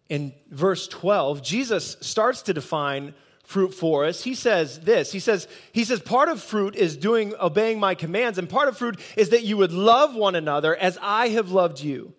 in 0.08 0.34
verse 0.50 0.88
12, 0.88 1.44
Jesus 1.44 1.98
starts 2.00 2.42
to 2.44 2.54
define 2.54 3.14
fruit 3.50 3.74
for 3.74 4.06
us. 4.06 4.25
He 4.25 4.36
says 4.36 4.82
this. 4.82 5.12
He 5.12 5.20
says, 5.20 5.48
he 5.72 5.84
says, 5.84 6.00
part 6.01 6.29
of 6.29 6.39
fruit 6.39 6.75
is 6.75 6.96
doing 6.96 7.34
obeying 7.41 7.79
my 7.79 7.96
commands, 7.96 8.38
and 8.38 8.48
part 8.48 8.68
of 8.68 8.77
fruit 8.77 9.00
is 9.18 9.29
that 9.29 9.41
you 9.41 9.58
would 9.58 9.72
love 9.72 10.13
one 10.13 10.36
another 10.36 10.75
as 10.75 11.00
I 11.01 11.29
have 11.29 11.50
loved 11.50 11.82
you. 11.82 12.13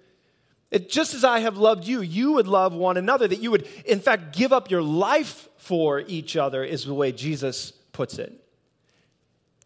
It, 0.72 0.90
just 0.90 1.14
as 1.14 1.22
I 1.22 1.38
have 1.38 1.56
loved 1.56 1.86
you, 1.86 2.00
you 2.00 2.32
would 2.32 2.48
love 2.48 2.74
one 2.74 2.96
another, 2.96 3.28
that 3.28 3.40
you 3.40 3.52
would, 3.52 3.68
in 3.86 4.00
fact, 4.00 4.34
give 4.34 4.52
up 4.52 4.72
your 4.72 4.82
life 4.82 5.48
for 5.56 6.00
each 6.00 6.36
other, 6.36 6.64
is 6.64 6.84
the 6.84 6.94
way 6.94 7.12
Jesus 7.12 7.70
puts 7.92 8.18
it. 8.18 8.32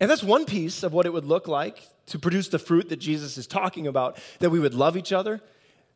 And 0.02 0.10
that's 0.10 0.22
one 0.22 0.44
piece 0.44 0.82
of 0.82 0.92
what 0.92 1.06
it 1.06 1.14
would 1.14 1.24
look 1.24 1.48
like 1.48 1.78
to 2.08 2.18
produce 2.18 2.48
the 2.48 2.58
fruit 2.58 2.90
that 2.90 3.00
Jesus 3.00 3.38
is 3.38 3.46
talking 3.46 3.86
about 3.86 4.18
that 4.40 4.50
we 4.50 4.60
would 4.60 4.74
love 4.74 4.98
each 4.98 5.14
other, 5.14 5.40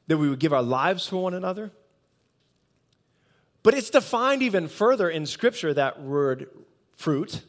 that 0.06 0.16
we 0.16 0.30
would 0.30 0.38
give 0.38 0.54
our 0.54 0.62
lives 0.62 1.06
for 1.06 1.22
one 1.22 1.34
another. 1.34 1.72
But 3.68 3.76
it's 3.76 3.90
defined 3.90 4.42
even 4.42 4.66
further 4.66 5.10
in 5.10 5.26
Scripture, 5.26 5.74
that 5.74 6.00
word 6.00 6.48
fruit. 6.96 7.42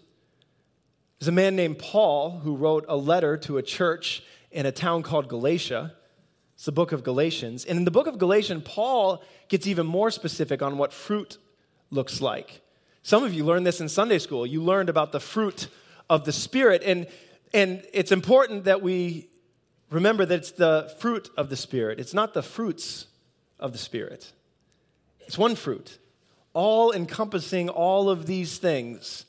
There's 1.18 1.30
a 1.30 1.32
man 1.32 1.56
named 1.56 1.80
Paul 1.80 2.40
who 2.40 2.58
wrote 2.58 2.84
a 2.90 2.98
letter 2.98 3.38
to 3.38 3.58
a 3.58 3.64
church 3.64 4.22
in 4.52 4.66
a 4.66 4.72
town 4.74 5.02
called 5.02 5.30
Galatia. 5.30 5.94
It's 6.56 6.66
the 6.66 6.74
book 6.74 6.92
of 6.92 7.06
Galatians. 7.06 7.64
And 7.64 7.80
in 7.80 7.86
the 7.86 7.92
book 7.92 8.06
of 8.06 8.18
Galatians, 8.18 8.64
Paul 8.66 9.24
gets 9.48 9.66
even 9.66 9.86
more 9.88 10.12
specific 10.12 10.62
on 10.62 10.78
what 10.78 10.92
fruit 10.92 11.38
looks 11.90 12.20
like. 12.20 12.64
Some 13.02 13.24
of 13.24 13.34
you 13.34 13.46
learned 13.46 13.66
this 13.66 13.80
in 13.80 13.88
Sunday 13.88 14.20
school. 14.20 14.46
You 14.46 14.62
learned 14.62 14.90
about 14.90 15.14
the 15.14 15.22
fruit 15.22 15.70
of 16.10 16.26
the 16.26 16.34
Spirit. 16.34 16.84
And, 16.86 17.08
and 17.54 17.82
it's 17.94 18.12
important 18.12 18.66
that 18.66 18.82
we 18.82 19.30
remember 19.90 20.26
that 20.26 20.36
it's 20.36 20.52
the 20.52 20.94
fruit 21.00 21.30
of 21.38 21.50
the 21.50 21.56
Spirit, 21.56 21.98
it's 21.98 22.14
not 22.14 22.34
the 22.34 22.44
fruits 22.44 23.08
of 23.58 23.72
the 23.72 23.78
Spirit. 23.78 24.34
It's 25.22 25.38
one 25.38 25.56
fruit, 25.56 25.98
all 26.54 26.92
encompassing 26.92 27.70
all 27.70 28.10
of 28.10 28.26
these 28.26 28.58
things. 28.58 29.26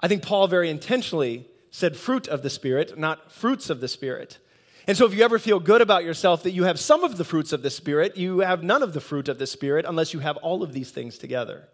I 0.00 0.08
think 0.08 0.22
Paul 0.22 0.46
very 0.48 0.68
intentionally 0.68 1.46
said 1.70 1.96
fruit 1.96 2.28
of 2.28 2.42
the 2.42 2.50
Spirit, 2.50 2.98
not 2.98 3.30
fruits 3.30 3.70
of 3.70 3.80
the 3.80 3.88
Spirit. 3.88 4.38
And 4.86 4.96
so, 4.96 5.04
if 5.04 5.14
you 5.14 5.24
ever 5.24 5.38
feel 5.38 5.58
good 5.58 5.80
about 5.80 6.04
yourself 6.04 6.42
that 6.44 6.52
you 6.52 6.64
have 6.64 6.78
some 6.78 7.02
of 7.02 7.16
the 7.16 7.24
fruits 7.24 7.52
of 7.52 7.62
the 7.62 7.70
Spirit, 7.70 8.16
you 8.16 8.40
have 8.40 8.62
none 8.62 8.82
of 8.82 8.92
the 8.92 9.00
fruit 9.00 9.28
of 9.28 9.38
the 9.38 9.46
Spirit 9.46 9.84
unless 9.86 10.14
you 10.14 10.20
have 10.20 10.36
all 10.38 10.62
of 10.62 10.72
these 10.72 10.90
things 10.90 11.18
together. 11.18 11.68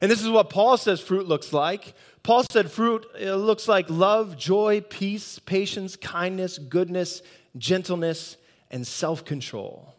And 0.00 0.10
this 0.10 0.22
is 0.22 0.28
what 0.28 0.50
Paul 0.50 0.76
says 0.76 1.00
fruit 1.00 1.26
looks 1.26 1.52
like. 1.52 1.94
Paul 2.22 2.44
said 2.50 2.70
fruit 2.70 3.06
looks 3.20 3.68
like 3.68 3.88
love, 3.88 4.36
joy, 4.36 4.80
peace, 4.80 5.38
patience, 5.40 5.96
kindness, 5.96 6.58
goodness, 6.58 7.22
gentleness, 7.56 8.36
and 8.70 8.86
self 8.86 9.24
control. 9.24 9.94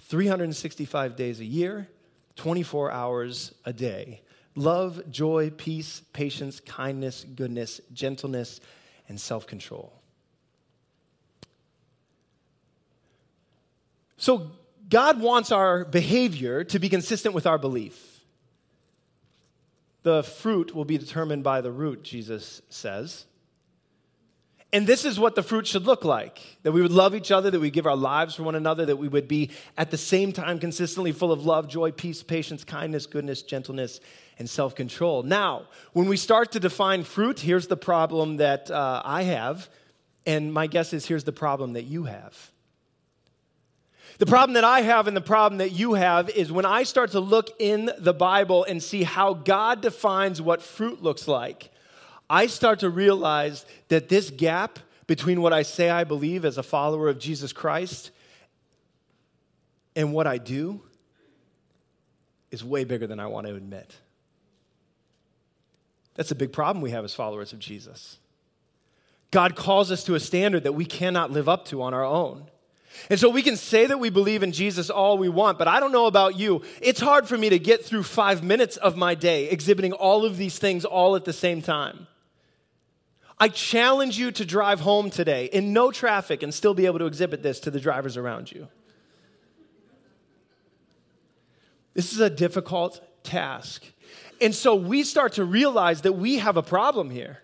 365 0.00 1.16
days 1.16 1.40
a 1.40 1.44
year, 1.44 1.88
24 2.36 2.90
hours 2.90 3.54
a 3.64 3.72
day. 3.72 4.22
Love, 4.54 5.10
joy, 5.10 5.50
peace, 5.50 6.02
patience, 6.12 6.60
kindness, 6.60 7.24
goodness, 7.34 7.80
gentleness, 7.92 8.60
and 9.08 9.20
self 9.20 9.46
control. 9.46 9.92
So, 14.16 14.50
God 14.88 15.20
wants 15.20 15.52
our 15.52 15.84
behavior 15.84 16.64
to 16.64 16.78
be 16.78 16.88
consistent 16.88 17.34
with 17.34 17.46
our 17.46 17.58
belief. 17.58 18.20
The 20.02 20.22
fruit 20.22 20.74
will 20.74 20.84
be 20.84 20.96
determined 20.96 21.42
by 21.42 21.60
the 21.60 21.72
root, 21.72 22.04
Jesus 22.04 22.62
says. 22.68 23.26
And 24.72 24.86
this 24.86 25.04
is 25.04 25.18
what 25.18 25.36
the 25.36 25.42
fruit 25.42 25.66
should 25.66 25.84
look 25.84 26.04
like 26.04 26.58
that 26.62 26.72
we 26.72 26.82
would 26.82 26.92
love 26.92 27.14
each 27.14 27.30
other, 27.30 27.50
that 27.50 27.60
we 27.60 27.70
give 27.70 27.86
our 27.86 27.96
lives 27.96 28.34
for 28.34 28.42
one 28.42 28.56
another, 28.56 28.84
that 28.86 28.96
we 28.96 29.08
would 29.08 29.28
be 29.28 29.50
at 29.78 29.90
the 29.90 29.96
same 29.96 30.32
time 30.32 30.58
consistently 30.58 31.12
full 31.12 31.32
of 31.32 31.46
love, 31.46 31.68
joy, 31.68 31.92
peace, 31.92 32.22
patience, 32.22 32.64
kindness, 32.64 33.06
goodness, 33.06 33.42
gentleness, 33.42 34.00
and 34.38 34.50
self 34.50 34.74
control. 34.74 35.22
Now, 35.22 35.66
when 35.92 36.08
we 36.08 36.16
start 36.16 36.52
to 36.52 36.60
define 36.60 37.04
fruit, 37.04 37.40
here's 37.40 37.68
the 37.68 37.76
problem 37.76 38.38
that 38.38 38.70
uh, 38.70 39.02
I 39.04 39.22
have, 39.22 39.68
and 40.26 40.52
my 40.52 40.66
guess 40.66 40.92
is 40.92 41.06
here's 41.06 41.24
the 41.24 41.32
problem 41.32 41.74
that 41.74 41.84
you 41.84 42.04
have. 42.04 42.52
The 44.18 44.26
problem 44.26 44.54
that 44.54 44.64
I 44.64 44.80
have 44.80 45.06
and 45.06 45.16
the 45.16 45.20
problem 45.20 45.58
that 45.58 45.72
you 45.72 45.94
have 45.94 46.30
is 46.30 46.50
when 46.50 46.64
I 46.64 46.84
start 46.84 47.10
to 47.12 47.20
look 47.20 47.50
in 47.58 47.90
the 47.98 48.14
Bible 48.14 48.64
and 48.64 48.82
see 48.82 49.02
how 49.02 49.34
God 49.34 49.82
defines 49.82 50.40
what 50.40 50.62
fruit 50.62 51.02
looks 51.02 51.28
like, 51.28 51.70
I 52.28 52.46
start 52.46 52.80
to 52.80 52.90
realize 52.90 53.64
that 53.88 54.08
this 54.08 54.30
gap 54.30 54.78
between 55.06 55.40
what 55.40 55.52
I 55.52 55.62
say 55.62 55.90
I 55.90 56.04
believe 56.04 56.44
as 56.44 56.58
a 56.58 56.62
follower 56.62 57.08
of 57.08 57.18
Jesus 57.18 57.52
Christ 57.52 58.10
and 59.94 60.12
what 60.12 60.26
I 60.26 60.38
do 60.38 60.82
is 62.50 62.64
way 62.64 62.84
bigger 62.84 63.06
than 63.06 63.20
I 63.20 63.26
want 63.26 63.46
to 63.46 63.54
admit. 63.54 63.96
That's 66.14 66.30
a 66.30 66.34
big 66.34 66.52
problem 66.52 66.82
we 66.82 66.90
have 66.90 67.04
as 67.04 67.14
followers 67.14 67.52
of 67.52 67.58
Jesus. 67.58 68.18
God 69.30 69.54
calls 69.54 69.90
us 69.90 70.04
to 70.04 70.14
a 70.14 70.20
standard 70.20 70.64
that 70.64 70.72
we 70.72 70.84
cannot 70.84 71.30
live 71.30 71.48
up 71.48 71.66
to 71.66 71.82
on 71.82 71.92
our 71.92 72.04
own. 72.04 72.46
And 73.10 73.20
so 73.20 73.28
we 73.28 73.42
can 73.42 73.56
say 73.56 73.86
that 73.86 74.00
we 74.00 74.08
believe 74.08 74.42
in 74.42 74.52
Jesus 74.52 74.88
all 74.88 75.18
we 75.18 75.28
want, 75.28 75.58
but 75.58 75.68
I 75.68 75.80
don't 75.80 75.92
know 75.92 76.06
about 76.06 76.38
you. 76.38 76.62
It's 76.80 77.00
hard 77.00 77.28
for 77.28 77.36
me 77.36 77.50
to 77.50 77.58
get 77.58 77.84
through 77.84 78.04
five 78.04 78.42
minutes 78.42 78.78
of 78.78 78.96
my 78.96 79.14
day 79.14 79.50
exhibiting 79.50 79.92
all 79.92 80.24
of 80.24 80.38
these 80.38 80.58
things 80.58 80.84
all 80.84 81.14
at 81.14 81.26
the 81.26 81.32
same 81.32 81.60
time. 81.60 82.06
I 83.38 83.48
challenge 83.48 84.18
you 84.18 84.30
to 84.32 84.44
drive 84.44 84.80
home 84.80 85.10
today 85.10 85.46
in 85.46 85.72
no 85.72 85.90
traffic 85.90 86.42
and 86.42 86.54
still 86.54 86.74
be 86.74 86.86
able 86.86 86.98
to 87.00 87.06
exhibit 87.06 87.42
this 87.42 87.60
to 87.60 87.70
the 87.70 87.80
drivers 87.80 88.16
around 88.16 88.50
you. 88.50 88.68
This 91.92 92.12
is 92.12 92.20
a 92.20 92.30
difficult 92.30 93.00
task. 93.22 93.84
And 94.40 94.54
so 94.54 94.74
we 94.74 95.02
start 95.02 95.34
to 95.34 95.44
realize 95.44 96.02
that 96.02 96.12
we 96.12 96.38
have 96.38 96.56
a 96.56 96.62
problem 96.62 97.10
here. 97.10 97.42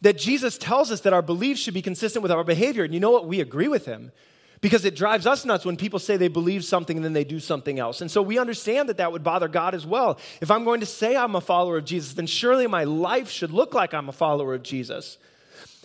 That 0.00 0.16
Jesus 0.16 0.56
tells 0.56 0.92
us 0.92 1.00
that 1.00 1.12
our 1.12 1.22
beliefs 1.22 1.60
should 1.60 1.74
be 1.74 1.82
consistent 1.82 2.22
with 2.22 2.30
our 2.30 2.44
behavior. 2.44 2.84
And 2.84 2.94
you 2.94 3.00
know 3.00 3.10
what? 3.10 3.26
We 3.26 3.40
agree 3.40 3.66
with 3.66 3.84
him 3.84 4.12
because 4.60 4.84
it 4.84 4.96
drives 4.96 5.26
us 5.26 5.44
nuts 5.44 5.64
when 5.64 5.76
people 5.76 5.98
say 5.98 6.16
they 6.16 6.28
believe 6.28 6.64
something 6.64 6.96
and 6.96 7.04
then 7.04 7.12
they 7.12 7.24
do 7.24 7.40
something 7.40 7.78
else. 7.78 8.00
And 8.00 8.10
so 8.10 8.22
we 8.22 8.38
understand 8.38 8.88
that 8.88 8.96
that 8.96 9.12
would 9.12 9.22
bother 9.22 9.48
God 9.48 9.74
as 9.74 9.86
well. 9.86 10.18
If 10.40 10.50
I'm 10.50 10.64
going 10.64 10.80
to 10.80 10.86
say 10.86 11.16
I'm 11.16 11.34
a 11.34 11.40
follower 11.40 11.78
of 11.78 11.84
Jesus, 11.84 12.14
then 12.14 12.26
surely 12.26 12.66
my 12.66 12.84
life 12.84 13.30
should 13.30 13.52
look 13.52 13.74
like 13.74 13.94
I'm 13.94 14.08
a 14.08 14.12
follower 14.12 14.54
of 14.54 14.62
Jesus. 14.62 15.18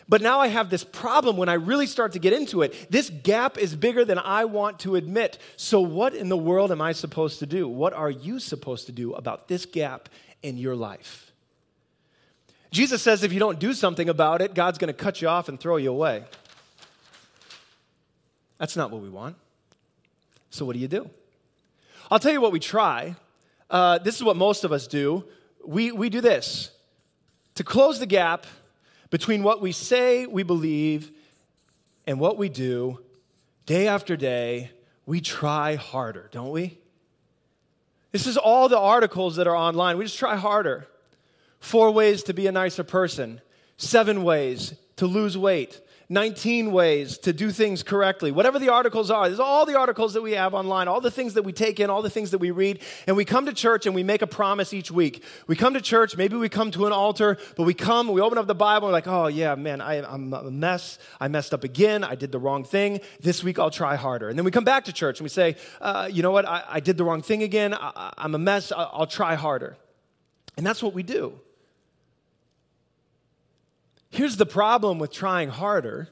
But 0.09 0.21
now 0.21 0.39
I 0.39 0.47
have 0.47 0.69
this 0.69 0.83
problem 0.83 1.37
when 1.37 1.49
I 1.49 1.53
really 1.53 1.87
start 1.87 2.13
to 2.13 2.19
get 2.19 2.33
into 2.33 2.61
it. 2.61 2.91
This 2.91 3.09
gap 3.09 3.57
is 3.57 3.75
bigger 3.75 4.03
than 4.03 4.19
I 4.19 4.45
want 4.45 4.79
to 4.79 4.95
admit. 4.95 5.37
So, 5.55 5.79
what 5.79 6.13
in 6.13 6.27
the 6.27 6.37
world 6.37 6.71
am 6.71 6.81
I 6.81 6.91
supposed 6.91 7.39
to 7.39 7.45
do? 7.45 7.67
What 7.67 7.93
are 7.93 8.11
you 8.11 8.39
supposed 8.39 8.85
to 8.87 8.91
do 8.91 9.13
about 9.13 9.47
this 9.47 9.65
gap 9.65 10.09
in 10.41 10.57
your 10.57 10.75
life? 10.75 11.31
Jesus 12.69 13.01
says 13.01 13.23
if 13.23 13.31
you 13.31 13.39
don't 13.39 13.59
do 13.59 13.71
something 13.71 14.09
about 14.09 14.41
it, 14.41 14.55
God's 14.55 14.77
going 14.77 14.87
to 14.87 14.93
cut 14.93 15.21
you 15.21 15.27
off 15.29 15.47
and 15.47 15.59
throw 15.59 15.77
you 15.77 15.91
away. 15.91 16.23
That's 18.63 18.77
not 18.77 18.91
what 18.91 19.01
we 19.01 19.09
want. 19.09 19.35
So, 20.49 20.63
what 20.63 20.71
do 20.71 20.79
you 20.79 20.87
do? 20.87 21.09
I'll 22.09 22.17
tell 22.17 22.31
you 22.31 22.39
what 22.39 22.53
we 22.53 22.61
try. 22.61 23.17
Uh, 23.69 23.97
this 23.97 24.15
is 24.15 24.23
what 24.23 24.37
most 24.37 24.63
of 24.63 24.71
us 24.71 24.87
do. 24.87 25.25
We, 25.67 25.91
we 25.91 26.09
do 26.09 26.21
this 26.21 26.71
to 27.55 27.65
close 27.65 27.99
the 27.99 28.05
gap 28.05 28.45
between 29.09 29.43
what 29.43 29.61
we 29.61 29.73
say 29.73 30.27
we 30.27 30.43
believe 30.43 31.11
and 32.07 32.21
what 32.21 32.37
we 32.37 32.47
do 32.47 32.99
day 33.65 33.89
after 33.89 34.15
day. 34.15 34.71
We 35.05 35.19
try 35.19 35.75
harder, 35.75 36.29
don't 36.31 36.51
we? 36.51 36.77
This 38.13 38.25
is 38.25 38.37
all 38.37 38.69
the 38.69 38.79
articles 38.79 39.35
that 39.35 39.45
are 39.45 39.57
online. 39.57 39.97
We 39.97 40.05
just 40.05 40.17
try 40.17 40.37
harder. 40.37 40.87
Four 41.59 41.91
ways 41.91 42.23
to 42.23 42.33
be 42.33 42.47
a 42.47 42.51
nicer 42.53 42.85
person, 42.85 43.41
seven 43.75 44.23
ways 44.23 44.73
to 44.95 45.05
lose 45.05 45.37
weight, 45.37 45.81
19 46.09 46.71
ways 46.71 47.17
to 47.19 47.33
do 47.33 47.51
things 47.51 47.83
correctly. 47.83 48.31
Whatever 48.31 48.59
the 48.59 48.69
articles 48.69 49.09
are, 49.09 49.27
there's 49.27 49.39
all 49.39 49.65
the 49.65 49.77
articles 49.77 50.13
that 50.13 50.21
we 50.21 50.33
have 50.33 50.53
online, 50.53 50.87
all 50.87 51.01
the 51.01 51.11
things 51.11 51.33
that 51.35 51.43
we 51.43 51.53
take 51.53 51.79
in, 51.79 51.89
all 51.89 52.01
the 52.01 52.09
things 52.09 52.31
that 52.31 52.39
we 52.39 52.51
read, 52.51 52.81
and 53.07 53.15
we 53.15 53.25
come 53.25 53.45
to 53.45 53.53
church 53.53 53.85
and 53.85 53.95
we 53.95 54.03
make 54.03 54.21
a 54.21 54.27
promise 54.27 54.73
each 54.73 54.91
week. 54.91 55.23
We 55.47 55.55
come 55.55 55.73
to 55.73 55.81
church, 55.81 56.17
maybe 56.17 56.35
we 56.35 56.49
come 56.49 56.71
to 56.71 56.85
an 56.85 56.91
altar, 56.91 57.37
but 57.55 57.63
we 57.63 57.73
come, 57.73 58.07
we 58.09 58.21
open 58.21 58.37
up 58.37 58.47
the 58.47 58.55
Bible, 58.55 58.87
we're 58.87 58.93
like, 58.93 59.07
oh 59.07 59.27
yeah, 59.27 59.55
man, 59.55 59.81
I, 59.81 59.95
am 59.95 60.33
a 60.33 60.51
mess. 60.51 60.99
I 61.19 61.27
messed 61.27 61.53
up 61.53 61.63
again. 61.63 62.03
I 62.03 62.15
did 62.15 62.31
the 62.31 62.39
wrong 62.39 62.63
thing. 62.63 62.99
This 63.19 63.43
week 63.43 63.59
I'll 63.59 63.71
try 63.71 63.95
harder. 63.95 64.29
And 64.29 64.37
then 64.37 64.45
we 64.45 64.51
come 64.51 64.63
back 64.63 64.85
to 64.85 64.93
church 64.93 65.19
and 65.19 65.25
we 65.25 65.29
say, 65.29 65.55
uh, 65.81 66.09
you 66.11 66.21
know 66.21 66.31
what? 66.31 66.47
I, 66.47 66.63
I, 66.67 66.79
did 66.79 66.97
the 66.97 67.03
wrong 67.03 67.21
thing 67.21 67.43
again. 67.43 67.73
I, 67.73 68.13
am 68.17 68.35
a 68.35 68.39
mess. 68.39 68.71
I, 68.71 68.83
I'll 68.83 69.07
try 69.07 69.35
harder. 69.35 69.77
And 70.57 70.65
that's 70.65 70.83
what 70.83 70.93
we 70.93 71.03
do. 71.03 71.39
Here's 74.13 74.37
the 74.37 74.45
problem 74.45 74.99
with 74.99 75.11
trying 75.11 75.49
harder 75.49 76.07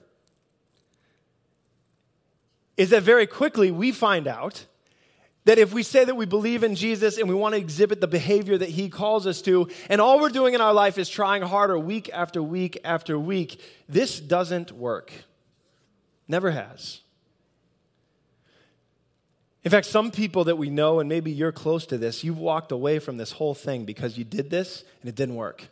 is 2.75 2.89
that 2.89 3.03
very 3.03 3.27
quickly 3.27 3.70
we 3.70 3.91
find 3.91 4.25
out 4.25 4.65
that 5.46 5.60
if 5.60 5.72
we 5.72 5.84
say 5.84 6.03
that 6.03 6.15
we 6.15 6.25
believe 6.25 6.63
in 6.63 6.74
Jesus 6.74 7.20
and 7.20 7.29
we 7.29 7.36
want 7.36 7.53
to 7.53 7.62
exhibit 7.62 8.01
the 8.01 8.08
behavior 8.08 8.58
that 8.58 8.70
he 8.70 8.89
calls 8.89 9.27
us 9.27 9.39
to, 9.43 9.67
and 9.88 10.01
all 10.01 10.20
we're 10.20 10.29
doing 10.29 10.55
in 10.55 10.62
our 10.62 10.74
life 10.74 10.98
is 10.98 11.10
trying 11.10 11.43
harder 11.43 11.77
week 11.77 12.10
after 12.12 12.41
week 12.41 12.79
after 12.84 13.20
week, 13.20 13.62
this 13.88 14.20
doesn't 14.20 14.72
work. 14.72 15.13
Never 16.27 16.50
has. 16.50 17.01
In 19.63 19.70
fact, 19.70 19.86
some 19.86 20.10
people 20.10 20.46
that 20.46 20.58
we 20.58 20.72
know, 20.72 21.00
and 21.00 21.08
maybe 21.08 21.31
you're 21.31 21.51
close 21.51 21.86
to 21.86 22.00
this, 22.00 22.24
you've 22.24 22.39
walked 22.39 22.72
away 22.72 22.98
from 22.98 23.17
this 23.17 23.34
whole 23.34 23.53
thing 23.53 23.86
because 23.86 24.17
you 24.17 24.24
did 24.24 24.50
this 24.50 24.84
and 25.01 25.10
it 25.10 25.13
didn't 25.13 25.36
work. 25.36 25.67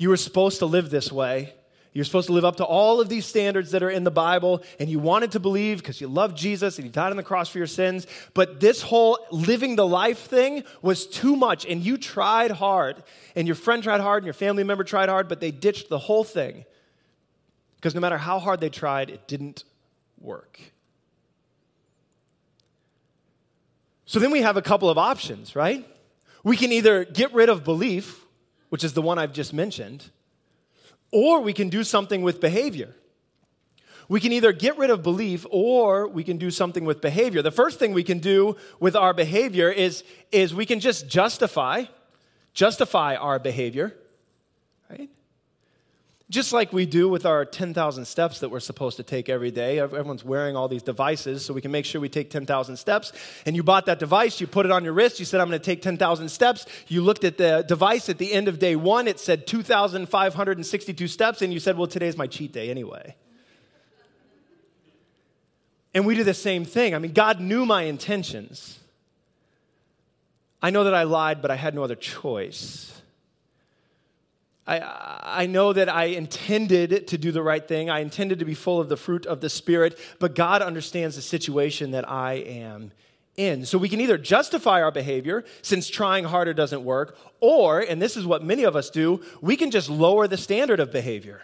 You 0.00 0.08
were 0.08 0.16
supposed 0.16 0.60
to 0.60 0.66
live 0.66 0.88
this 0.88 1.12
way. 1.12 1.52
You're 1.92 2.06
supposed 2.06 2.28
to 2.28 2.32
live 2.32 2.46
up 2.46 2.56
to 2.56 2.64
all 2.64 3.02
of 3.02 3.10
these 3.10 3.26
standards 3.26 3.72
that 3.72 3.82
are 3.82 3.90
in 3.90 4.02
the 4.02 4.10
Bible, 4.10 4.62
and 4.78 4.88
you 4.88 4.98
wanted 4.98 5.32
to 5.32 5.40
believe 5.40 5.76
because 5.76 6.00
you 6.00 6.08
love 6.08 6.34
Jesus 6.34 6.78
and 6.78 6.86
He 6.86 6.90
died 6.90 7.10
on 7.10 7.18
the 7.18 7.22
cross 7.22 7.50
for 7.50 7.58
your 7.58 7.66
sins. 7.66 8.06
But 8.32 8.60
this 8.60 8.80
whole 8.80 9.18
living 9.30 9.76
the 9.76 9.86
life 9.86 10.20
thing 10.20 10.64
was 10.80 11.06
too 11.06 11.36
much, 11.36 11.66
and 11.66 11.82
you 11.82 11.98
tried 11.98 12.50
hard, 12.50 13.02
and 13.36 13.46
your 13.46 13.54
friend 13.54 13.82
tried 13.82 14.00
hard, 14.00 14.22
and 14.22 14.26
your 14.26 14.32
family 14.32 14.64
member 14.64 14.84
tried 14.84 15.10
hard, 15.10 15.28
but 15.28 15.38
they 15.38 15.50
ditched 15.50 15.90
the 15.90 15.98
whole 15.98 16.24
thing 16.24 16.64
because 17.76 17.94
no 17.94 18.00
matter 18.00 18.16
how 18.16 18.38
hard 18.38 18.60
they 18.60 18.70
tried, 18.70 19.10
it 19.10 19.28
didn't 19.28 19.64
work. 20.18 20.58
So 24.06 24.18
then 24.18 24.30
we 24.30 24.40
have 24.40 24.56
a 24.56 24.62
couple 24.62 24.88
of 24.88 24.96
options, 24.96 25.54
right? 25.54 25.86
We 26.42 26.56
can 26.56 26.72
either 26.72 27.04
get 27.04 27.34
rid 27.34 27.50
of 27.50 27.64
belief, 27.64 28.24
which 28.70 28.82
is 28.82 28.94
the 28.94 29.02
one 29.02 29.18
I've 29.18 29.32
just 29.32 29.52
mentioned, 29.52 30.10
or 31.12 31.40
we 31.40 31.52
can 31.52 31.68
do 31.68 31.84
something 31.84 32.22
with 32.22 32.40
behavior. 32.40 32.94
We 34.08 34.18
can 34.18 34.32
either 34.32 34.52
get 34.52 34.76
rid 34.76 34.90
of 34.90 35.04
belief 35.04 35.46
or 35.50 36.08
we 36.08 36.24
can 36.24 36.36
do 36.36 36.50
something 36.50 36.84
with 36.84 37.00
behavior. 37.00 37.42
The 37.42 37.52
first 37.52 37.78
thing 37.78 37.92
we 37.92 38.02
can 38.02 38.18
do 38.18 38.56
with 38.80 38.96
our 38.96 39.14
behavior 39.14 39.70
is, 39.70 40.02
is 40.32 40.52
we 40.52 40.66
can 40.66 40.80
just 40.80 41.08
justify, 41.08 41.84
justify 42.52 43.14
our 43.14 43.38
behavior, 43.38 43.94
right? 44.88 45.08
Just 46.30 46.52
like 46.52 46.72
we 46.72 46.86
do 46.86 47.08
with 47.08 47.26
our 47.26 47.44
10,000 47.44 48.04
steps 48.04 48.38
that 48.38 48.50
we're 48.50 48.60
supposed 48.60 48.96
to 48.96 49.02
take 49.02 49.28
every 49.28 49.50
day. 49.50 49.80
Everyone's 49.80 50.24
wearing 50.24 50.56
all 50.56 50.68
these 50.68 50.82
devices 50.82 51.44
so 51.44 51.52
we 51.52 51.60
can 51.60 51.72
make 51.72 51.84
sure 51.84 52.00
we 52.00 52.08
take 52.08 52.30
10,000 52.30 52.76
steps. 52.76 53.12
And 53.44 53.56
you 53.56 53.64
bought 53.64 53.86
that 53.86 53.98
device, 53.98 54.40
you 54.40 54.46
put 54.46 54.64
it 54.64 54.72
on 54.72 54.84
your 54.84 54.92
wrist, 54.92 55.18
you 55.18 55.26
said, 55.26 55.40
I'm 55.40 55.48
going 55.48 55.58
to 55.58 55.64
take 55.64 55.82
10,000 55.82 56.28
steps. 56.28 56.66
You 56.86 57.02
looked 57.02 57.24
at 57.24 57.36
the 57.36 57.64
device 57.66 58.08
at 58.08 58.18
the 58.18 58.32
end 58.32 58.46
of 58.46 58.60
day 58.60 58.76
one, 58.76 59.08
it 59.08 59.18
said 59.18 59.46
2,562 59.48 61.08
steps, 61.08 61.42
and 61.42 61.52
you 61.52 61.58
said, 61.58 61.76
Well, 61.76 61.88
today's 61.88 62.16
my 62.16 62.28
cheat 62.28 62.52
day 62.52 62.70
anyway. 62.70 63.16
And 65.92 66.06
we 66.06 66.14
do 66.14 66.22
the 66.22 66.34
same 66.34 66.64
thing. 66.64 66.94
I 66.94 67.00
mean, 67.00 67.12
God 67.12 67.40
knew 67.40 67.66
my 67.66 67.82
intentions. 67.82 68.78
I 70.62 70.70
know 70.70 70.84
that 70.84 70.94
I 70.94 71.02
lied, 71.02 71.42
but 71.42 71.50
I 71.50 71.56
had 71.56 71.74
no 71.74 71.82
other 71.82 71.96
choice. 71.96 72.99
I, 74.66 75.40
I 75.42 75.46
know 75.46 75.72
that 75.72 75.88
I 75.88 76.04
intended 76.04 77.08
to 77.08 77.18
do 77.18 77.32
the 77.32 77.42
right 77.42 77.66
thing. 77.66 77.90
I 77.90 78.00
intended 78.00 78.38
to 78.40 78.44
be 78.44 78.54
full 78.54 78.80
of 78.80 78.88
the 78.88 78.96
fruit 78.96 79.26
of 79.26 79.40
the 79.40 79.50
Spirit, 79.50 79.98
but 80.18 80.34
God 80.34 80.62
understands 80.62 81.16
the 81.16 81.22
situation 81.22 81.92
that 81.92 82.08
I 82.08 82.34
am 82.34 82.92
in. 83.36 83.64
So 83.64 83.78
we 83.78 83.88
can 83.88 84.00
either 84.00 84.18
justify 84.18 84.82
our 84.82 84.90
behavior 84.90 85.44
since 85.62 85.88
trying 85.88 86.24
harder 86.24 86.52
doesn't 86.52 86.84
work, 86.84 87.16
or, 87.40 87.80
and 87.80 88.00
this 88.00 88.16
is 88.16 88.26
what 88.26 88.44
many 88.44 88.64
of 88.64 88.76
us 88.76 88.90
do, 88.90 89.22
we 89.40 89.56
can 89.56 89.70
just 89.70 89.88
lower 89.88 90.28
the 90.28 90.36
standard 90.36 90.78
of 90.78 90.92
behavior. 90.92 91.42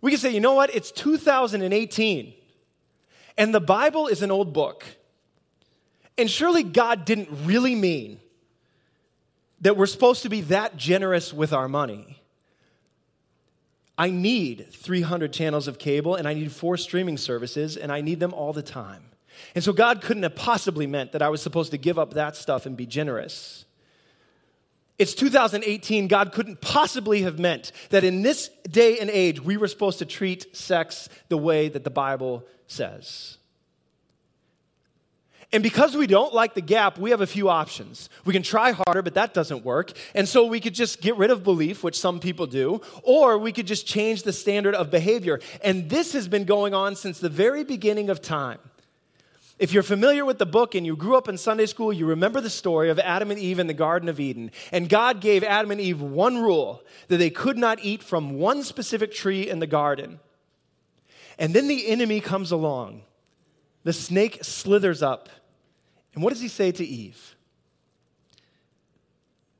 We 0.00 0.10
can 0.10 0.20
say, 0.20 0.30
you 0.30 0.40
know 0.40 0.54
what, 0.54 0.74
it's 0.74 0.92
2018, 0.92 2.34
and 3.38 3.54
the 3.54 3.60
Bible 3.60 4.06
is 4.06 4.22
an 4.22 4.30
old 4.30 4.52
book. 4.52 4.84
And 6.18 6.30
surely 6.30 6.62
God 6.62 7.04
didn't 7.04 7.28
really 7.44 7.74
mean 7.74 8.20
that 9.60 9.76
we're 9.76 9.86
supposed 9.86 10.22
to 10.22 10.28
be 10.28 10.42
that 10.42 10.76
generous 10.76 11.32
with 11.32 11.52
our 11.52 11.68
money. 11.68 12.22
I 13.98 14.10
need 14.10 14.66
300 14.72 15.32
channels 15.32 15.68
of 15.68 15.78
cable 15.78 16.14
and 16.14 16.28
I 16.28 16.34
need 16.34 16.52
four 16.52 16.76
streaming 16.76 17.16
services 17.16 17.76
and 17.76 17.90
I 17.90 18.02
need 18.02 18.20
them 18.20 18.34
all 18.34 18.52
the 18.52 18.62
time. 18.62 19.02
And 19.54 19.64
so 19.64 19.72
God 19.72 20.02
couldn't 20.02 20.22
have 20.22 20.36
possibly 20.36 20.86
meant 20.86 21.12
that 21.12 21.22
I 21.22 21.28
was 21.28 21.42
supposed 21.42 21.70
to 21.70 21.78
give 21.78 21.98
up 21.98 22.14
that 22.14 22.36
stuff 22.36 22.66
and 22.66 22.76
be 22.76 22.86
generous. 22.86 23.64
It's 24.98 25.14
2018. 25.14 26.08
God 26.08 26.32
couldn't 26.32 26.60
possibly 26.60 27.22
have 27.22 27.38
meant 27.38 27.72
that 27.90 28.04
in 28.04 28.22
this 28.22 28.48
day 28.70 28.98
and 28.98 29.10
age 29.10 29.42
we 29.42 29.56
were 29.56 29.68
supposed 29.68 29.98
to 29.98 30.06
treat 30.06 30.56
sex 30.56 31.08
the 31.28 31.36
way 31.36 31.68
that 31.68 31.84
the 31.84 31.90
Bible 31.90 32.44
says. 32.66 33.35
And 35.52 35.62
because 35.62 35.96
we 35.96 36.06
don't 36.06 36.34
like 36.34 36.54
the 36.54 36.60
gap, 36.60 36.98
we 36.98 37.10
have 37.10 37.20
a 37.20 37.26
few 37.26 37.48
options. 37.48 38.08
We 38.24 38.32
can 38.32 38.42
try 38.42 38.72
harder, 38.72 39.02
but 39.02 39.14
that 39.14 39.32
doesn't 39.32 39.64
work. 39.64 39.92
And 40.14 40.28
so 40.28 40.44
we 40.44 40.60
could 40.60 40.74
just 40.74 41.00
get 41.00 41.16
rid 41.16 41.30
of 41.30 41.44
belief, 41.44 41.84
which 41.84 41.98
some 41.98 42.18
people 42.18 42.46
do, 42.46 42.80
or 43.02 43.38
we 43.38 43.52
could 43.52 43.66
just 43.66 43.86
change 43.86 44.24
the 44.24 44.32
standard 44.32 44.74
of 44.74 44.90
behavior. 44.90 45.40
And 45.62 45.88
this 45.88 46.12
has 46.14 46.26
been 46.26 46.44
going 46.44 46.74
on 46.74 46.96
since 46.96 47.20
the 47.20 47.28
very 47.28 47.62
beginning 47.62 48.10
of 48.10 48.20
time. 48.20 48.58
If 49.58 49.72
you're 49.72 49.82
familiar 49.82 50.24
with 50.24 50.38
the 50.38 50.46
book 50.46 50.74
and 50.74 50.84
you 50.84 50.96
grew 50.96 51.16
up 51.16 51.28
in 51.28 51.38
Sunday 51.38 51.64
school, 51.64 51.90
you 51.92 52.06
remember 52.06 52.42
the 52.42 52.50
story 52.50 52.90
of 52.90 52.98
Adam 52.98 53.30
and 53.30 53.40
Eve 53.40 53.58
in 53.58 53.68
the 53.68 53.72
Garden 53.72 54.08
of 54.08 54.20
Eden. 54.20 54.50
And 54.70 54.88
God 54.88 55.20
gave 55.20 55.42
Adam 55.42 55.70
and 55.70 55.80
Eve 55.80 56.02
one 56.02 56.42
rule 56.42 56.82
that 57.08 57.16
they 57.16 57.30
could 57.30 57.56
not 57.56 57.78
eat 57.82 58.02
from 58.02 58.34
one 58.34 58.62
specific 58.62 59.14
tree 59.14 59.48
in 59.48 59.60
the 59.60 59.66
garden. 59.66 60.20
And 61.38 61.54
then 61.54 61.68
the 61.68 61.88
enemy 61.88 62.20
comes 62.20 62.50
along 62.50 63.02
the 63.86 63.92
snake 63.92 64.40
slithers 64.42 65.00
up. 65.00 65.28
And 66.12 66.24
what 66.24 66.32
does 66.32 66.42
he 66.42 66.48
say 66.48 66.72
to 66.72 66.84
Eve? 66.84 67.36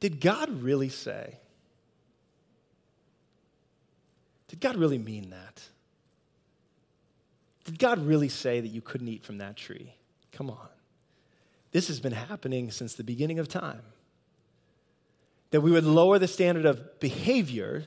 Did 0.01 0.21
God 0.21 0.51
really 0.63 0.89
say? 0.89 1.39
Did 4.49 4.59
God 4.59 4.75
really 4.75 4.99
mean 4.99 5.31
that? 5.31 5.63
Did 7.67 7.79
God 7.79 8.05
really 8.05 8.29
say 8.29 8.61
that 8.61 8.67
you 8.67 8.81
couldn't 8.81 9.07
eat 9.07 9.23
from 9.23 9.39
that 9.39 9.57
tree? 9.57 9.95
Come 10.33 10.51
on. 10.51 10.71
This 11.71 11.87
has 11.87 12.01
been 12.01 12.11
happening 12.11 12.73
since 12.73 12.95
the 12.95 13.05
beginning 13.05 13.39
of 13.39 13.47
time. 13.47 13.83
That 15.53 15.61
we 15.61 15.71
would 15.71 15.85
lower 15.85 16.19
the 16.19 16.27
standard 16.27 16.67
of 16.67 16.99
behavior 16.99 17.85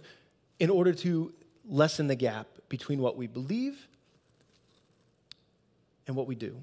in 0.57 0.69
order 0.69 0.93
to 0.93 1.33
lessen 1.67 2.07
the 2.07 2.15
gap 2.15 2.47
between 2.69 3.01
what 3.01 3.17
we 3.17 3.27
believe 3.27 3.88
and 6.09 6.17
what 6.17 6.27
we 6.27 6.33
do. 6.35 6.57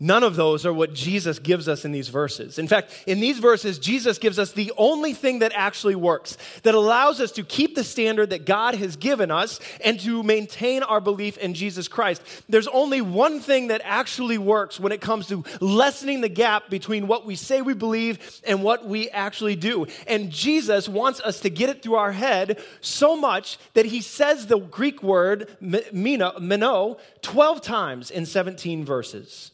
None 0.00 0.22
of 0.22 0.36
those 0.36 0.64
are 0.64 0.72
what 0.72 0.94
Jesus 0.94 1.40
gives 1.40 1.66
us 1.66 1.84
in 1.84 1.90
these 1.90 2.08
verses. 2.08 2.56
In 2.60 2.68
fact, 2.68 2.92
in 3.08 3.18
these 3.18 3.40
verses, 3.40 3.80
Jesus 3.80 4.18
gives 4.18 4.38
us 4.38 4.52
the 4.52 4.72
only 4.76 5.12
thing 5.12 5.40
that 5.40 5.50
actually 5.56 5.96
works, 5.96 6.38
that 6.62 6.76
allows 6.76 7.20
us 7.20 7.32
to 7.32 7.42
keep 7.42 7.74
the 7.74 7.82
standard 7.82 8.30
that 8.30 8.46
God 8.46 8.76
has 8.76 8.94
given 8.94 9.32
us 9.32 9.58
and 9.82 9.98
to 10.00 10.22
maintain 10.22 10.84
our 10.84 11.00
belief 11.00 11.36
in 11.38 11.52
Jesus 11.52 11.88
Christ. 11.88 12.22
There's 12.48 12.68
only 12.68 13.00
one 13.00 13.40
thing 13.40 13.68
that 13.68 13.80
actually 13.82 14.38
works 14.38 14.78
when 14.78 14.92
it 14.92 15.00
comes 15.00 15.26
to 15.28 15.42
lessening 15.60 16.20
the 16.20 16.28
gap 16.28 16.70
between 16.70 17.08
what 17.08 17.26
we 17.26 17.34
say 17.34 17.60
we 17.60 17.74
believe 17.74 18.40
and 18.46 18.62
what 18.62 18.86
we 18.86 19.10
actually 19.10 19.56
do. 19.56 19.88
And 20.06 20.30
Jesus 20.30 20.88
wants 20.88 21.18
us 21.22 21.40
to 21.40 21.50
get 21.50 21.70
it 21.70 21.82
through 21.82 21.96
our 21.96 22.12
head 22.12 22.62
so 22.80 23.16
much 23.16 23.58
that 23.74 23.86
he 23.86 24.00
says 24.00 24.46
the 24.46 24.60
Greek 24.60 25.02
word, 25.02 25.56
meno, 25.60 26.98
12 27.22 27.60
times 27.62 28.12
in 28.12 28.26
17 28.26 28.84
verses. 28.84 29.50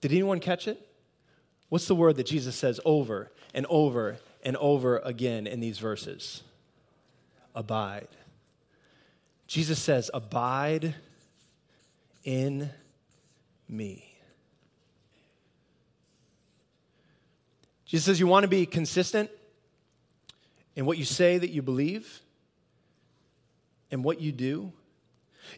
Did 0.00 0.12
anyone 0.12 0.40
catch 0.40 0.68
it? 0.68 0.80
What's 1.68 1.86
the 1.86 1.94
word 1.94 2.16
that 2.16 2.26
Jesus 2.26 2.56
says 2.56 2.80
over 2.84 3.30
and 3.52 3.66
over 3.68 4.18
and 4.42 4.56
over 4.56 4.98
again 4.98 5.46
in 5.46 5.60
these 5.60 5.78
verses? 5.78 6.42
Abide. 7.54 8.08
Jesus 9.46 9.78
says, 9.78 10.10
Abide 10.14 10.94
in 12.24 12.70
me. 13.68 14.14
Jesus 17.84 18.04
says, 18.04 18.20
You 18.20 18.26
want 18.26 18.44
to 18.44 18.48
be 18.48 18.66
consistent 18.66 19.30
in 20.76 20.86
what 20.86 20.98
you 20.98 21.04
say 21.04 21.38
that 21.38 21.50
you 21.50 21.62
believe 21.62 22.20
and 23.90 24.04
what 24.04 24.20
you 24.20 24.30
do? 24.30 24.72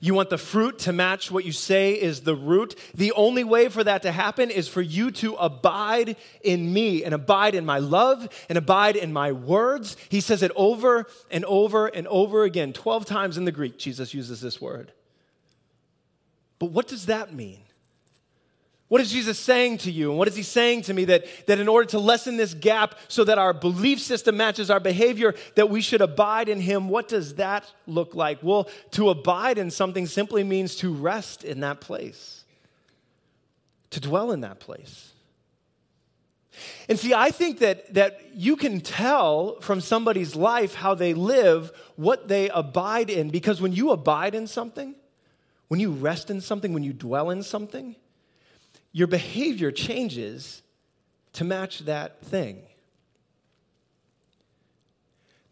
You 0.00 0.14
want 0.14 0.31
the 0.31 0.38
fruit 0.38 0.79
to 0.81 0.92
match 0.92 1.31
what 1.31 1.44
you 1.44 1.53
say 1.53 1.92
is 1.92 2.20
the 2.20 2.35
root. 2.35 2.79
The 2.94 3.12
only 3.12 3.44
way 3.44 3.68
for 3.68 3.83
that 3.83 4.03
to 4.03 4.12
happen 4.12 4.50
is 4.50 4.68
for 4.68 4.83
you 4.83 5.11
to 5.12 5.35
abide 5.35 6.16
in 6.42 6.72
me 6.72 7.05
and 7.05 7.14
abide 7.14 7.55
in 7.55 7.64
my 7.64 7.79
love 7.79 8.29
and 8.48 8.57
abide 8.59 8.96
in 8.96 9.12
my 9.12 9.33
words. 9.33 9.96
He 10.09 10.20
says 10.20 10.42
it 10.42 10.53
over 10.55 11.07
and 11.31 11.44
over 11.44 11.87
and 11.87 12.07
over 12.09 12.44
again. 12.44 12.72
12 12.72 13.07
times 13.07 13.37
in 13.37 13.44
the 13.44 13.53
Greek, 13.53 13.79
Jesus 13.79 14.14
uses 14.14 14.40
this 14.40 14.61
word. 14.61 14.92
But 16.59 16.72
what 16.72 16.87
does 16.87 17.07
that 17.07 17.33
mean? 17.33 17.62
What 18.90 19.00
is 19.00 19.12
Jesus 19.12 19.38
saying 19.38 19.79
to 19.79 19.92
you? 19.92 20.11
And 20.11 20.18
what 20.18 20.26
is 20.26 20.35
he 20.35 20.42
saying 20.42 20.83
to 20.83 20.94
me 20.94 21.05
that, 21.05 21.24
that 21.46 21.61
in 21.61 21.68
order 21.68 21.88
to 21.90 22.00
lessen 22.00 22.37
this 22.37 22.55
gap 22.55 22.96
so 23.07 23.22
that 23.22 23.38
our 23.38 23.55
belief 23.55 24.00
system 24.00 24.37
matches 24.37 24.68
our 24.68 24.81
behavior, 24.81 25.37
that 25.55 25.70
we 25.70 25.81
should 25.81 26.00
abide 26.00 26.48
in 26.48 26.61
him? 26.61 26.88
What 26.88 27.07
does 27.07 27.37
that 27.37 27.72
look 27.87 28.16
like? 28.16 28.42
Well, 28.42 28.68
to 28.90 29.11
abide 29.11 29.59
in 29.59 29.70
something 29.70 30.09
simply 30.09 30.42
means 30.42 30.74
to 30.76 30.92
rest 30.92 31.44
in 31.44 31.61
that 31.61 31.81
place, 31.81 32.42
to 33.90 34.00
dwell 34.00 34.33
in 34.33 34.40
that 34.40 34.59
place. 34.59 35.12
And 36.88 36.98
see, 36.98 37.14
I 37.14 37.31
think 37.31 37.61
that, 37.61 37.94
that 37.94 38.20
you 38.35 38.57
can 38.57 38.81
tell 38.81 39.61
from 39.61 39.81
somebody's 39.81 40.35
life 40.35 40.74
how 40.74 40.96
they 40.96 41.14
live 41.14 41.70
what 41.94 42.26
they 42.26 42.48
abide 42.48 43.09
in, 43.09 43.31
because 43.31 43.61
when 43.61 43.72
you 43.72 43.92
abide 43.92 44.35
in 44.35 44.48
something, 44.48 44.96
when 45.68 45.79
you 45.79 45.92
rest 45.92 46.29
in 46.29 46.40
something, 46.40 46.72
when 46.72 46.83
you 46.83 46.92
dwell 46.92 47.31
in 47.31 47.44
something, 47.44 47.94
your 48.92 49.07
behavior 49.07 49.70
changes 49.70 50.62
to 51.35 51.44
match 51.44 51.81
that 51.81 52.22
thing. 52.22 52.62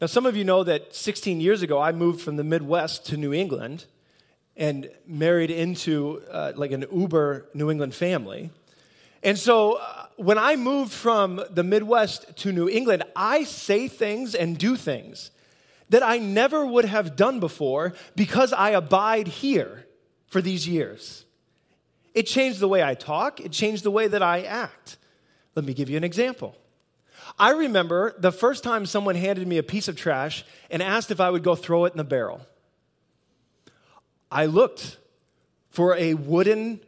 Now, 0.00 0.06
some 0.06 0.26
of 0.26 0.36
you 0.36 0.44
know 0.44 0.62
that 0.64 0.94
16 0.94 1.40
years 1.40 1.62
ago, 1.62 1.80
I 1.80 1.92
moved 1.92 2.20
from 2.20 2.36
the 2.36 2.44
Midwest 2.44 3.06
to 3.06 3.16
New 3.16 3.32
England 3.32 3.86
and 4.56 4.90
married 5.06 5.50
into 5.50 6.22
uh, 6.30 6.52
like 6.54 6.72
an 6.72 6.84
Uber 6.92 7.48
New 7.54 7.70
England 7.70 7.94
family. 7.94 8.50
And 9.22 9.38
so 9.38 9.74
uh, 9.74 10.06
when 10.16 10.38
I 10.38 10.56
moved 10.56 10.92
from 10.92 11.42
the 11.50 11.64
Midwest 11.64 12.36
to 12.38 12.52
New 12.52 12.68
England, 12.68 13.02
I 13.16 13.44
say 13.44 13.88
things 13.88 14.34
and 14.34 14.56
do 14.56 14.76
things 14.76 15.30
that 15.88 16.02
I 16.02 16.18
never 16.18 16.66
would 16.66 16.84
have 16.84 17.16
done 17.16 17.40
before 17.40 17.94
because 18.14 18.52
I 18.52 18.70
abide 18.70 19.26
here 19.26 19.86
for 20.26 20.40
these 20.40 20.68
years. 20.68 21.24
It 22.18 22.26
changed 22.26 22.58
the 22.58 22.66
way 22.66 22.82
I 22.82 22.94
talk, 22.94 23.38
it 23.38 23.52
changed 23.52 23.84
the 23.84 23.92
way 23.92 24.08
that 24.08 24.24
I 24.24 24.42
act. 24.42 24.96
Let 25.54 25.64
me 25.64 25.72
give 25.72 25.88
you 25.88 25.96
an 25.96 26.02
example. 26.02 26.56
I 27.38 27.52
remember 27.52 28.12
the 28.18 28.32
first 28.32 28.64
time 28.64 28.86
someone 28.86 29.14
handed 29.14 29.46
me 29.46 29.56
a 29.56 29.62
piece 29.62 29.86
of 29.86 29.94
trash 29.94 30.44
and 30.68 30.82
asked 30.82 31.12
if 31.12 31.20
I 31.20 31.30
would 31.30 31.44
go 31.44 31.54
throw 31.54 31.84
it 31.84 31.92
in 31.92 31.96
the 31.96 32.02
barrel. 32.02 32.40
I 34.32 34.46
looked 34.46 34.96
for 35.70 35.94
a 35.94 36.14
wooden 36.14 36.80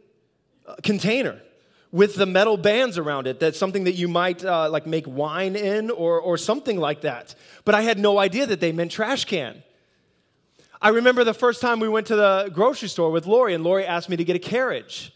uh, 0.67 0.75
container 0.83 1.39
with 1.93 2.15
the 2.15 2.25
metal 2.25 2.57
bands 2.57 2.97
around 2.97 3.25
it 3.25 3.39
that's 3.39 3.57
something 3.57 3.85
that 3.85 3.95
you 3.95 4.09
might 4.09 4.43
uh, 4.43 4.69
like 4.69 4.85
make 4.85 5.07
wine 5.07 5.55
in 5.55 5.89
or, 5.91 6.19
or 6.19 6.37
something 6.37 6.77
like 6.77 7.01
that 7.01 7.35
but 7.63 7.73
i 7.73 7.81
had 7.81 7.99
no 7.99 8.17
idea 8.17 8.45
that 8.45 8.61
they 8.61 8.71
meant 8.71 8.91
trash 8.91 9.25
can 9.25 9.61
i 10.81 10.87
remember 10.89 11.25
the 11.25 11.33
first 11.33 11.59
time 11.61 11.81
we 11.81 11.89
went 11.89 12.07
to 12.07 12.15
the 12.15 12.49
grocery 12.53 12.87
store 12.87 13.11
with 13.11 13.25
lori 13.25 13.53
and 13.53 13.63
lori 13.63 13.85
asked 13.85 14.07
me 14.07 14.15
to 14.15 14.23
get 14.23 14.37
a 14.37 14.39
carriage 14.39 15.13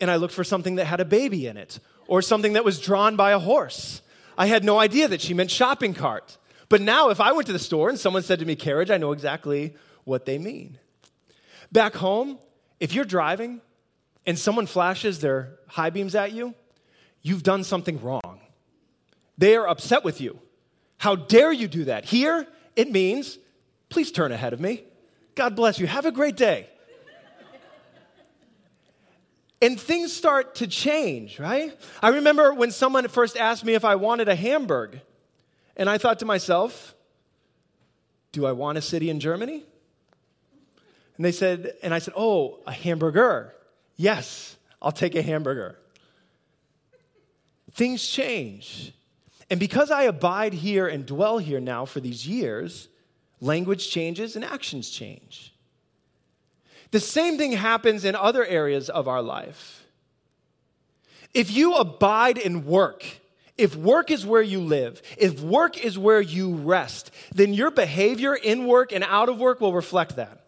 and 0.00 0.10
I 0.10 0.16
looked 0.16 0.34
for 0.34 0.44
something 0.44 0.76
that 0.76 0.86
had 0.86 1.00
a 1.00 1.04
baby 1.04 1.46
in 1.46 1.56
it 1.56 1.78
or 2.06 2.22
something 2.22 2.54
that 2.54 2.64
was 2.64 2.80
drawn 2.80 3.16
by 3.16 3.32
a 3.32 3.38
horse. 3.38 4.02
I 4.36 4.46
had 4.46 4.64
no 4.64 4.78
idea 4.78 5.08
that 5.08 5.20
she 5.20 5.34
meant 5.34 5.50
shopping 5.50 5.94
cart. 5.94 6.38
But 6.68 6.80
now, 6.80 7.10
if 7.10 7.20
I 7.20 7.32
went 7.32 7.46
to 7.48 7.52
the 7.52 7.58
store 7.58 7.88
and 7.88 7.98
someone 7.98 8.22
said 8.22 8.38
to 8.38 8.46
me 8.46 8.56
carriage, 8.56 8.90
I 8.90 8.96
know 8.96 9.12
exactly 9.12 9.74
what 10.04 10.24
they 10.24 10.38
mean. 10.38 10.78
Back 11.72 11.94
home, 11.94 12.38
if 12.78 12.94
you're 12.94 13.04
driving 13.04 13.60
and 14.26 14.38
someone 14.38 14.66
flashes 14.66 15.20
their 15.20 15.58
high 15.68 15.90
beams 15.90 16.14
at 16.14 16.32
you, 16.32 16.54
you've 17.22 17.42
done 17.42 17.64
something 17.64 18.00
wrong. 18.00 18.40
They 19.36 19.56
are 19.56 19.68
upset 19.68 20.04
with 20.04 20.20
you. 20.20 20.38
How 20.98 21.16
dare 21.16 21.52
you 21.52 21.68
do 21.68 21.84
that? 21.84 22.04
Here, 22.04 22.46
it 22.76 22.90
means, 22.90 23.38
please 23.88 24.12
turn 24.12 24.32
ahead 24.32 24.52
of 24.52 24.60
me. 24.60 24.84
God 25.34 25.56
bless 25.56 25.78
you. 25.78 25.86
Have 25.86 26.06
a 26.06 26.12
great 26.12 26.36
day. 26.36 26.68
And 29.62 29.78
things 29.78 30.12
start 30.12 30.54
to 30.56 30.66
change, 30.66 31.38
right? 31.38 31.78
I 32.02 32.08
remember 32.08 32.54
when 32.54 32.70
someone 32.70 33.06
first 33.08 33.36
asked 33.36 33.64
me 33.64 33.74
if 33.74 33.84
I 33.84 33.94
wanted 33.96 34.28
a 34.28 34.34
Hamburg. 34.34 35.00
And 35.76 35.88
I 35.88 35.98
thought 35.98 36.18
to 36.20 36.24
myself, 36.24 36.94
do 38.32 38.46
I 38.46 38.52
want 38.52 38.78
a 38.78 38.82
city 38.82 39.10
in 39.10 39.20
Germany? 39.20 39.64
And 41.16 41.24
they 41.24 41.32
said, 41.32 41.74
and 41.82 41.92
I 41.92 41.98
said, 41.98 42.14
oh, 42.16 42.60
a 42.66 42.72
hamburger. 42.72 43.54
Yes, 43.96 44.56
I'll 44.80 44.92
take 44.92 45.14
a 45.14 45.22
hamburger. 45.22 45.78
Things 47.72 48.06
change. 48.06 48.94
And 49.50 49.60
because 49.60 49.90
I 49.90 50.04
abide 50.04 50.54
here 50.54 50.86
and 50.86 51.04
dwell 51.04 51.38
here 51.38 51.60
now 51.60 51.84
for 51.84 52.00
these 52.00 52.26
years, 52.26 52.88
language 53.40 53.90
changes 53.90 54.36
and 54.36 54.44
actions 54.44 54.90
change. 54.90 55.49
The 56.90 57.00
same 57.00 57.38
thing 57.38 57.52
happens 57.52 58.04
in 58.04 58.14
other 58.14 58.44
areas 58.44 58.88
of 58.90 59.06
our 59.06 59.22
life. 59.22 59.84
If 61.32 61.52
you 61.52 61.76
abide 61.76 62.38
in 62.38 62.66
work, 62.66 63.04
if 63.56 63.76
work 63.76 64.10
is 64.10 64.26
where 64.26 64.42
you 64.42 64.60
live, 64.60 65.00
if 65.16 65.40
work 65.40 65.78
is 65.78 65.98
where 65.98 66.20
you 66.20 66.54
rest, 66.54 67.10
then 67.32 67.54
your 67.54 67.70
behavior 67.70 68.34
in 68.34 68.66
work 68.66 68.92
and 68.92 69.04
out 69.04 69.28
of 69.28 69.38
work 69.38 69.60
will 69.60 69.72
reflect 69.72 70.16
that. 70.16 70.38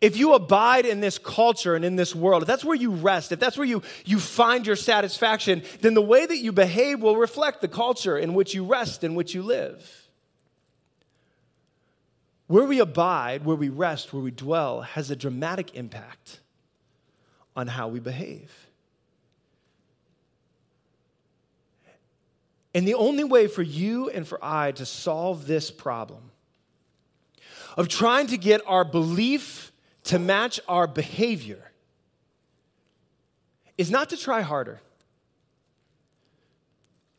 If 0.00 0.16
you 0.16 0.34
abide 0.34 0.84
in 0.84 0.98
this 0.98 1.16
culture 1.16 1.76
and 1.76 1.84
in 1.84 1.94
this 1.94 2.12
world, 2.12 2.42
if 2.42 2.48
that's 2.48 2.64
where 2.64 2.76
you 2.76 2.90
rest, 2.90 3.30
if 3.30 3.38
that's 3.38 3.56
where 3.56 3.66
you, 3.66 3.82
you 4.04 4.18
find 4.18 4.66
your 4.66 4.74
satisfaction, 4.74 5.62
then 5.80 5.94
the 5.94 6.02
way 6.02 6.26
that 6.26 6.38
you 6.38 6.50
behave 6.50 7.00
will 7.00 7.16
reflect 7.16 7.60
the 7.60 7.68
culture 7.68 8.18
in 8.18 8.34
which 8.34 8.52
you 8.52 8.64
rest, 8.64 9.04
in 9.04 9.14
which 9.14 9.32
you 9.32 9.44
live. 9.44 10.01
Where 12.52 12.66
we 12.66 12.80
abide, 12.80 13.46
where 13.46 13.56
we 13.56 13.70
rest, 13.70 14.12
where 14.12 14.22
we 14.22 14.30
dwell, 14.30 14.82
has 14.82 15.10
a 15.10 15.16
dramatic 15.16 15.74
impact 15.74 16.40
on 17.56 17.66
how 17.66 17.88
we 17.88 17.98
behave. 17.98 18.68
And 22.74 22.86
the 22.86 22.92
only 22.92 23.24
way 23.24 23.46
for 23.46 23.62
you 23.62 24.10
and 24.10 24.28
for 24.28 24.38
I 24.44 24.72
to 24.72 24.84
solve 24.84 25.46
this 25.46 25.70
problem 25.70 26.30
of 27.78 27.88
trying 27.88 28.26
to 28.26 28.36
get 28.36 28.60
our 28.66 28.84
belief 28.84 29.72
to 30.04 30.18
match 30.18 30.60
our 30.68 30.86
behavior 30.86 31.72
is 33.78 33.90
not 33.90 34.10
to 34.10 34.16
try 34.18 34.42
harder. 34.42 34.82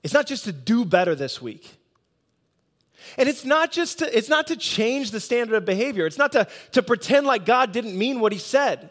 It's 0.03 0.13
not 0.13 0.27
just 0.27 0.43
to 0.43 0.51
do 0.51 0.85
better 0.85 1.15
this 1.15 1.41
week. 1.41 1.79
And 3.17 3.29
it's 3.29 3.45
not 3.45 3.71
just 3.71 3.99
to, 3.99 4.17
it's 4.17 4.29
not 4.29 4.47
to 4.47 4.55
change 4.55 5.11
the 5.11 5.19
standard 5.19 5.55
of 5.55 5.65
behavior. 5.65 6.05
It's 6.05 6.17
not 6.17 6.31
to, 6.33 6.47
to 6.71 6.81
pretend 6.81 7.27
like 7.27 7.45
God 7.45 7.71
didn't 7.71 7.97
mean 7.97 8.19
what 8.19 8.31
he 8.31 8.39
said. 8.39 8.89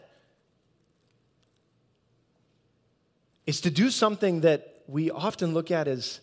It's 3.45 3.61
to 3.61 3.71
do 3.71 3.89
something 3.89 4.41
that 4.41 4.83
we 4.87 5.11
often 5.11 5.53
look 5.53 5.71
at 5.71 5.87
as 5.87 6.21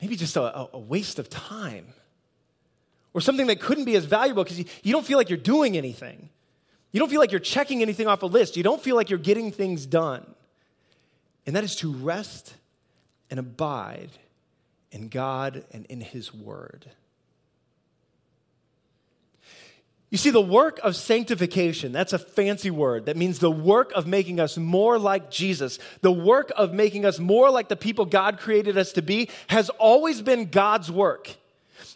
maybe 0.00 0.16
just 0.16 0.36
a, 0.36 0.68
a 0.72 0.78
waste 0.78 1.18
of 1.18 1.30
time. 1.30 1.94
or 3.16 3.20
something 3.22 3.46
that 3.46 3.60
couldn't 3.60 3.86
be 3.86 3.96
as 3.96 4.04
valuable 4.04 4.44
because 4.44 4.58
you, 4.58 4.66
you 4.82 4.92
don't 4.92 5.06
feel 5.06 5.16
like 5.16 5.30
you're 5.30 5.38
doing 5.38 5.74
anything. 5.74 6.28
You 6.92 7.00
don't 7.00 7.08
feel 7.08 7.18
like 7.18 7.32
you're 7.32 7.40
checking 7.40 7.80
anything 7.80 8.06
off 8.06 8.22
a 8.22 8.26
list. 8.26 8.58
You 8.58 8.62
don't 8.62 8.82
feel 8.82 8.94
like 8.94 9.08
you're 9.08 9.18
getting 9.18 9.50
things 9.50 9.86
done. 9.86 10.34
And 11.46 11.56
that 11.56 11.64
is 11.64 11.76
to 11.76 11.90
rest 11.92 12.52
and 13.30 13.40
abide 13.40 14.10
in 14.90 15.08
God 15.08 15.64
and 15.72 15.86
in 15.86 16.00
His 16.00 16.32
Word. 16.32 16.86
You 20.08 20.18
see, 20.18 20.30
the 20.30 20.40
work 20.40 20.78
of 20.84 20.94
sanctification, 20.94 21.90
that's 21.90 22.12
a 22.12 22.18
fancy 22.18 22.70
word. 22.70 23.06
That 23.06 23.16
means 23.16 23.40
the 23.40 23.50
work 23.50 23.92
of 23.92 24.06
making 24.06 24.38
us 24.38 24.56
more 24.56 24.98
like 24.98 25.30
Jesus, 25.30 25.80
the 26.00 26.12
work 26.12 26.52
of 26.56 26.72
making 26.72 27.04
us 27.04 27.18
more 27.18 27.50
like 27.50 27.68
the 27.68 27.76
people 27.76 28.04
God 28.04 28.38
created 28.38 28.78
us 28.78 28.92
to 28.92 29.02
be, 29.02 29.28
has 29.48 29.68
always 29.70 30.22
been 30.22 30.46
God's 30.46 30.90
work. 30.90 31.34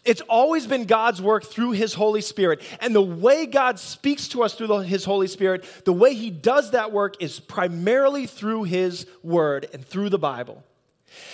It's 0.03 0.21
always 0.21 0.67
been 0.67 0.85
God's 0.85 1.21
work 1.21 1.45
through 1.45 1.71
His 1.71 1.93
Holy 1.93 2.21
Spirit. 2.21 2.61
And 2.81 2.93
the 2.93 3.01
way 3.01 3.45
God 3.45 3.79
speaks 3.79 4.27
to 4.29 4.43
us 4.43 4.55
through 4.55 4.79
His 4.81 5.05
Holy 5.05 5.27
Spirit, 5.27 5.63
the 5.85 5.93
way 5.93 6.13
He 6.13 6.29
does 6.29 6.71
that 6.71 6.91
work 6.91 7.15
is 7.21 7.39
primarily 7.39 8.25
through 8.25 8.63
His 8.63 9.05
Word 9.23 9.67
and 9.73 9.85
through 9.85 10.09
the 10.09 10.19
Bible. 10.19 10.63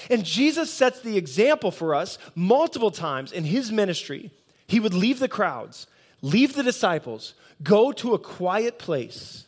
And 0.10 0.24
Jesus 0.24 0.72
sets 0.72 1.00
the 1.00 1.18
example 1.18 1.72
for 1.72 1.96
us 1.96 2.18
multiple 2.36 2.92
times 2.92 3.32
in 3.32 3.44
His 3.44 3.72
ministry. 3.72 4.32
He 4.68 4.80
would 4.80 4.94
leave 4.94 5.20
the 5.20 5.28
crowds, 5.28 5.88
leave 6.22 6.56
the 6.56 6.64
disciples, 6.64 7.34
go 7.64 7.92
to 7.94 8.14
a 8.14 8.20
quiet 8.20 8.80
place, 8.80 9.46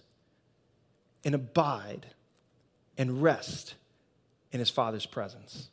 and 1.25 1.35
abide 1.35 2.07
and 2.97 3.21
rest 3.21 3.75
in 4.51 4.59
His 4.59 4.69
Father's 4.69 5.05
presence. 5.05 5.69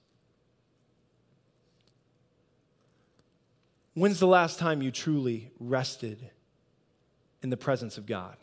When's 3.95 4.21
the 4.21 4.27
last 4.27 4.59
time 4.59 4.83
you 4.83 4.91
truly 4.91 5.51
rested 5.59 6.31
in 7.43 7.49
the 7.49 7.57
presence 7.57 7.97
of 7.97 8.05
God? 8.05 8.37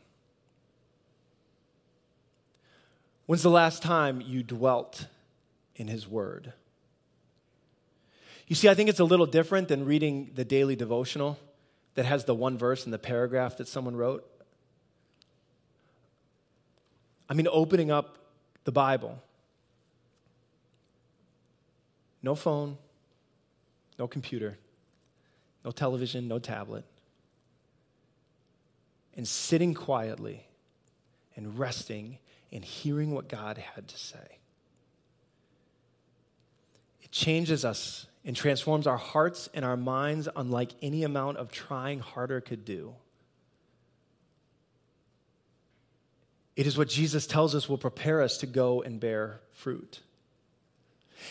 When's 3.26 3.43
the 3.43 3.49
last 3.49 3.84
time 3.84 4.19
you 4.19 4.41
dwelt 4.41 5.08
in 5.75 5.88
His 5.88 6.07
Word? 6.07 6.53
You 8.47 8.55
see, 8.55 8.69
I 8.69 8.73
think 8.73 8.89
it's 8.89 8.99
a 8.99 9.05
little 9.05 9.25
different 9.25 9.67
than 9.67 9.86
reading 9.86 10.31
the 10.36 10.45
daily 10.45 10.75
devotional 10.75 11.39
that 11.95 12.05
has 12.05 12.25
the 12.25 12.36
one 12.36 12.57
verse 12.57 12.86
in 12.86 12.91
the 12.91 12.99
paragraph 12.99 13.57
that 13.57 13.67
someone 13.67 13.95
wrote. 13.95 14.27
I 17.29 17.33
mean, 17.33 17.47
opening 17.51 17.89
up 17.89 18.17
the 18.63 18.71
Bible. 18.71 19.21
No 22.21 22.36
phone, 22.36 22.77
no 23.97 24.07
computer 24.07 24.57
no 25.63 25.71
television, 25.71 26.27
no 26.27 26.39
tablet, 26.39 26.83
and 29.15 29.27
sitting 29.27 29.73
quietly 29.73 30.47
and 31.36 31.57
resting 31.57 32.17
and 32.51 32.63
hearing 32.63 33.12
what 33.12 33.29
God 33.29 33.57
had 33.57 33.88
to 33.88 33.97
say. 33.97 34.39
Changes 37.13 37.63
us 37.63 38.08
and 38.26 38.36
transforms 38.36 38.88
our 38.88 38.97
hearts 38.97 39.47
and 39.54 39.63
our 39.63 39.78
minds 39.78 40.28
unlike 40.36 40.71
any 40.82 41.04
amount 41.04 41.38
of 41.38 41.52
trying 41.52 41.99
harder 41.99 42.41
could 42.41 42.65
do. 42.65 42.95
It 46.56 46.65
is 46.65 46.76
what 46.76 46.89
Jesus 46.89 47.28
tells 47.28 47.54
us 47.54 47.69
will 47.69 47.78
prepare 47.78 48.19
us 48.19 48.39
to 48.39 48.47
go 48.47 48.82
and 48.82 48.99
bear 48.99 49.41
fruit. 49.52 49.99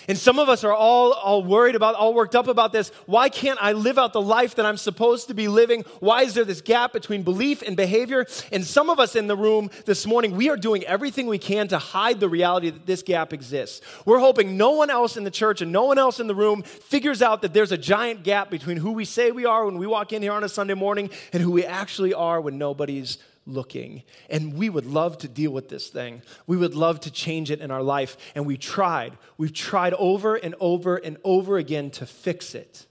And 0.08 0.18
some 0.18 0.38
of 0.38 0.48
us 0.48 0.64
are 0.64 0.72
all, 0.72 1.12
all 1.12 1.44
worried 1.44 1.74
about, 1.74 1.94
all 1.94 2.14
worked 2.14 2.34
up 2.34 2.48
about 2.48 2.72
this. 2.72 2.90
Why 3.06 3.28
can't 3.28 3.58
I 3.62 3.72
live 3.72 3.98
out 3.98 4.12
the 4.12 4.20
life 4.20 4.56
that 4.56 4.66
I'm 4.66 4.76
supposed 4.76 5.28
to 5.28 5.34
be 5.34 5.48
living? 5.48 5.84
Why 6.00 6.22
is 6.22 6.34
there 6.34 6.44
this 6.44 6.60
gap 6.60 6.92
between 6.92 7.22
belief 7.22 7.62
and 7.62 7.76
behavior? 7.76 8.26
And 8.50 8.64
some 8.64 8.90
of 8.90 8.98
us 8.98 9.14
in 9.14 9.26
the 9.26 9.36
room 9.36 9.70
this 9.84 10.06
morning, 10.06 10.36
we 10.36 10.48
are 10.48 10.56
doing 10.56 10.82
everything 10.84 11.26
we 11.26 11.38
can 11.38 11.68
to 11.68 11.78
hide 11.78 12.20
the 12.20 12.28
reality 12.28 12.70
that 12.70 12.86
this 12.86 13.02
gap 13.02 13.32
exists. 13.32 13.80
We're 14.04 14.18
hoping 14.18 14.56
no 14.56 14.70
one 14.72 14.90
else 14.90 15.16
in 15.16 15.24
the 15.24 15.30
church 15.30 15.62
and 15.62 15.70
no 15.72 15.84
one 15.84 15.98
else 15.98 16.20
in 16.20 16.26
the 16.26 16.34
room 16.34 16.62
figures 16.62 17.22
out 17.22 17.42
that 17.42 17.54
there's 17.54 17.72
a 17.72 17.78
giant 17.78 18.24
gap 18.24 18.50
between 18.50 18.78
who 18.78 18.92
we 18.92 19.04
say 19.04 19.30
we 19.30 19.46
are 19.46 19.64
when 19.64 19.78
we 19.78 19.86
walk 19.86 20.12
in 20.12 20.22
here 20.22 20.32
on 20.32 20.44
a 20.44 20.48
Sunday 20.48 20.74
morning 20.74 21.10
and 21.32 21.42
who 21.42 21.52
we 21.52 21.64
actually 21.64 22.14
are 22.14 22.40
when 22.40 22.58
nobody's 22.58 23.18
looking. 23.46 24.02
And 24.30 24.54
we 24.54 24.68
would 24.68 24.86
love 24.86 25.18
to 25.18 25.28
deal 25.28 25.50
with 25.50 25.68
this 25.68 25.88
thing. 25.88 26.22
We 26.46 26.56
would 26.56 26.74
love 26.74 27.00
to 27.00 27.10
change 27.10 27.50
it 27.50 27.60
in 27.60 27.70
our 27.70 27.82
life. 27.82 28.16
And 28.34 28.46
we 28.46 28.56
tried. 28.56 29.16
We've 29.36 29.52
tried 29.52 29.94
over 29.94 30.36
and 30.36 30.54
over 30.60 30.96
and 30.96 31.16
over 31.24 31.58
again 31.58 31.90
to 31.92 32.06
fix 32.06 32.54
it. 32.54 32.86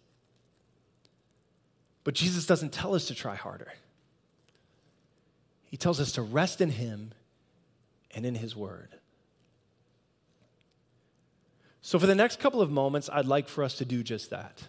But 2.04 2.16
Jesus 2.16 2.46
doesn't 2.46 2.74
tell 2.74 2.96
us 2.96 3.08
to 3.08 3.16
try 3.16 3.36
harder. 3.36 3.74
He 5.66 5.78
tells 5.78 6.00
us 6.00 6.12
to 6.14 6.22
rest 6.22 6.60
in 6.60 6.72
Him 6.72 7.12
and 8.14 8.26
in 8.26 8.36
His 8.36 8.56
Word. 8.56 8.90
So, 11.82 11.98
for 11.98 12.06
the 12.06 12.16
next 12.16 12.40
couple 12.40 12.62
of 12.62 12.70
moments, 12.70 13.10
I'd 13.12 13.26
like 13.26 13.48
for 13.48 13.64
us 13.64 13.76
to 13.78 13.86
do 13.86 14.04
just 14.04 14.30
that. 14.30 14.64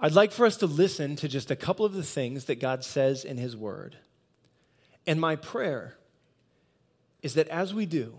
I'd 0.00 0.12
like 0.12 0.30
for 0.30 0.46
us 0.46 0.56
to 0.58 0.66
listen 0.66 1.16
to 1.16 1.28
just 1.28 1.50
a 1.50 1.56
couple 1.56 1.84
of 1.84 1.92
the 1.92 2.02
things 2.02 2.44
that 2.44 2.60
God 2.60 2.84
says 2.84 3.24
in 3.24 3.36
His 3.36 3.56
Word. 3.56 3.96
And 5.06 5.20
my 5.20 5.36
prayer 5.36 5.96
is 7.22 7.34
that 7.34 7.48
as 7.48 7.74
we 7.74 7.84
do, 7.84 8.18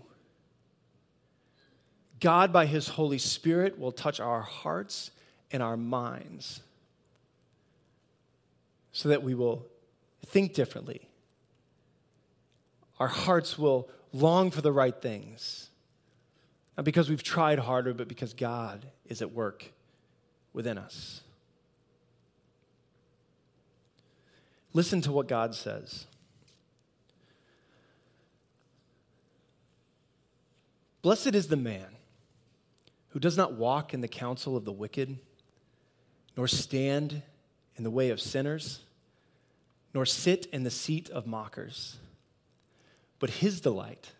God, 2.20 2.52
by 2.52 2.66
His 2.66 2.88
Holy 2.88 3.16
Spirit, 3.16 3.78
will 3.78 3.92
touch 3.92 4.20
our 4.20 4.42
hearts 4.42 5.10
and 5.50 5.62
our 5.62 5.76
minds 5.76 6.60
so 8.92 9.08
that 9.08 9.22
we 9.22 9.34
will 9.34 9.66
think 10.26 10.52
differently. 10.52 11.08
Our 12.98 13.08
hearts 13.08 13.58
will 13.58 13.88
long 14.12 14.50
for 14.50 14.60
the 14.60 14.72
right 14.72 15.00
things, 15.00 15.70
not 16.76 16.84
because 16.84 17.08
we've 17.08 17.22
tried 17.22 17.60
harder, 17.60 17.94
but 17.94 18.08
because 18.08 18.34
God 18.34 18.84
is 19.06 19.22
at 19.22 19.32
work 19.32 19.72
within 20.52 20.76
us. 20.76 21.22
Listen 24.72 25.00
to 25.02 25.12
what 25.12 25.28
God 25.28 25.54
says. 25.54 26.06
Blessed 31.02 31.34
is 31.34 31.48
the 31.48 31.56
man 31.56 31.96
who 33.08 33.18
does 33.18 33.36
not 33.36 33.54
walk 33.54 33.94
in 33.94 34.00
the 34.00 34.08
counsel 34.08 34.56
of 34.56 34.64
the 34.64 34.72
wicked, 34.72 35.18
nor 36.36 36.46
stand 36.46 37.22
in 37.76 37.84
the 37.84 37.90
way 37.90 38.10
of 38.10 38.20
sinners, 38.20 38.80
nor 39.94 40.06
sit 40.06 40.46
in 40.46 40.62
the 40.62 40.70
seat 40.70 41.10
of 41.10 41.26
mockers. 41.26 41.96
But 43.18 43.30
his 43.30 43.60
delight 43.60 44.12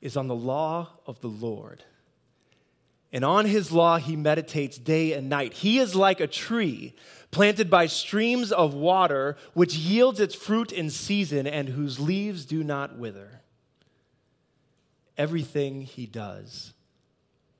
is 0.00 0.16
on 0.16 0.28
the 0.28 0.34
law 0.34 0.90
of 1.06 1.20
the 1.20 1.28
Lord. 1.28 1.82
And 3.14 3.24
on 3.24 3.46
his 3.46 3.70
law 3.70 3.98
he 3.98 4.16
meditates 4.16 4.76
day 4.76 5.12
and 5.12 5.28
night. 5.28 5.54
He 5.54 5.78
is 5.78 5.94
like 5.94 6.18
a 6.18 6.26
tree 6.26 6.94
planted 7.30 7.70
by 7.70 7.86
streams 7.86 8.50
of 8.50 8.74
water, 8.74 9.36
which 9.54 9.76
yields 9.76 10.18
its 10.18 10.34
fruit 10.34 10.72
in 10.72 10.90
season 10.90 11.46
and 11.46 11.68
whose 11.68 12.00
leaves 12.00 12.44
do 12.44 12.64
not 12.64 12.98
wither. 12.98 13.40
Everything 15.16 15.82
he 15.82 16.06
does 16.06 16.72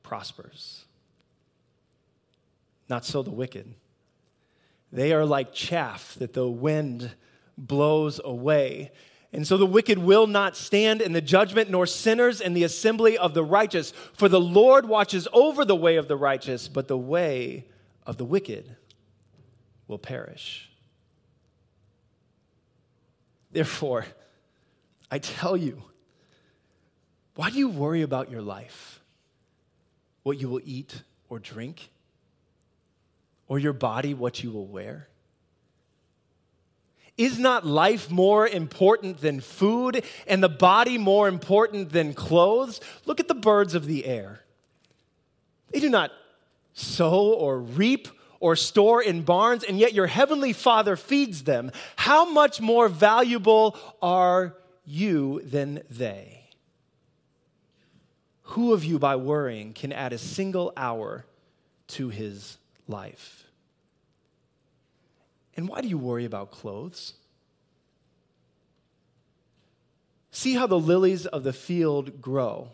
prospers. 0.03 0.87
Not 2.89 3.05
so 3.05 3.23
the 3.23 3.31
wicked. 3.31 3.75
They 4.91 5.13
are 5.13 5.25
like 5.25 5.55
chaff 5.55 6.15
that 6.19 6.33
the 6.33 6.49
wind 6.49 7.13
blows 7.57 8.21
away. 8.25 8.91
And 9.35 9.45
so 9.45 9.57
the 9.57 9.67
wicked 9.67 9.99
will 9.99 10.29
not 10.29 10.57
stand 10.57 11.03
in 11.03 11.13
the 11.13 11.21
judgment, 11.21 11.69
nor 11.69 11.87
sinners 11.87 12.41
in 12.41 12.55
the 12.55 12.63
assembly 12.63 13.19
of 13.19 13.35
the 13.35 13.43
righteous. 13.43 13.93
For 14.13 14.29
the 14.29 14.41
Lord 14.41 14.87
watches 14.87 15.27
over 15.33 15.65
the 15.65 15.75
way 15.75 15.97
of 15.97 16.07
the 16.07 16.15
righteous, 16.17 16.69
but 16.69 16.87
the 16.87 16.97
way 16.97 17.67
of 18.07 18.17
the 18.17 18.25
wicked 18.25 18.77
will 19.89 19.99
perish. 19.99 20.71
Therefore, 23.51 24.07
I 25.11 25.19
tell 25.19 25.57
you, 25.57 25.83
why 27.35 27.51
do 27.51 27.59
you 27.59 27.69
worry 27.69 28.03
about 28.03 28.31
your 28.31 28.43
life? 28.43 29.01
What 30.23 30.41
you 30.41 30.49
will 30.49 30.63
eat 30.65 31.03
or 31.29 31.41
drink? 31.41 31.91
Or 33.49 33.59
your 33.59 33.73
body, 33.73 34.15
what 34.15 34.45
you 34.45 34.53
will 34.53 34.67
wear? 34.67 35.09
Is 37.17 37.39
not 37.39 37.65
life 37.65 38.11
more 38.11 38.49
important 38.49 39.21
than 39.21 39.41
food 39.41 40.05
and 40.27 40.43
the 40.43 40.49
body 40.49 40.99
more 40.99 41.29
important 41.29 41.91
than 41.91 42.13
clothes? 42.13 42.81
Look 43.07 43.21
at 43.21 43.29
the 43.29 43.35
birds 43.35 43.75
of 43.75 43.87
the 43.87 44.05
air. 44.05 44.41
They 45.71 45.79
do 45.81 45.89
not 45.89 46.11
sow 46.73 47.33
or 47.33 47.61
reap 47.61 48.09
or 48.41 48.57
store 48.57 49.03
in 49.03 49.23
barns, 49.23 49.65
and 49.65 49.79
yet 49.79 49.95
your 49.95 50.09
heavenly 50.09 50.53
Father 50.53 50.97
feeds 50.97 51.45
them. 51.45 51.71
How 51.97 52.31
much 52.31 52.61
more 52.61 52.89
valuable 52.89 53.77
are 54.03 54.57
you 54.85 55.41
than 55.45 55.83
they? 55.89 56.51
Who 58.49 58.73
of 58.73 58.85
you, 58.85 58.99
by 58.99 59.17
worrying, 59.17 59.73
can 59.73 59.93
add 59.93 60.13
a 60.13 60.19
single 60.19 60.73
hour 60.77 61.25
to 61.89 62.11
his 62.11 62.59
life? 62.87 63.45
And 65.57 65.69
why 65.69 65.81
do 65.81 65.89
you 65.89 65.99
worry 65.99 66.25
about 66.25 66.51
clothes? 66.51 67.15
See 70.31 70.55
how 70.55 70.67
the 70.67 70.79
lilies 70.79 71.27
of 71.27 71.45
the 71.45 71.53
field 71.53 72.21
grow. 72.21 72.71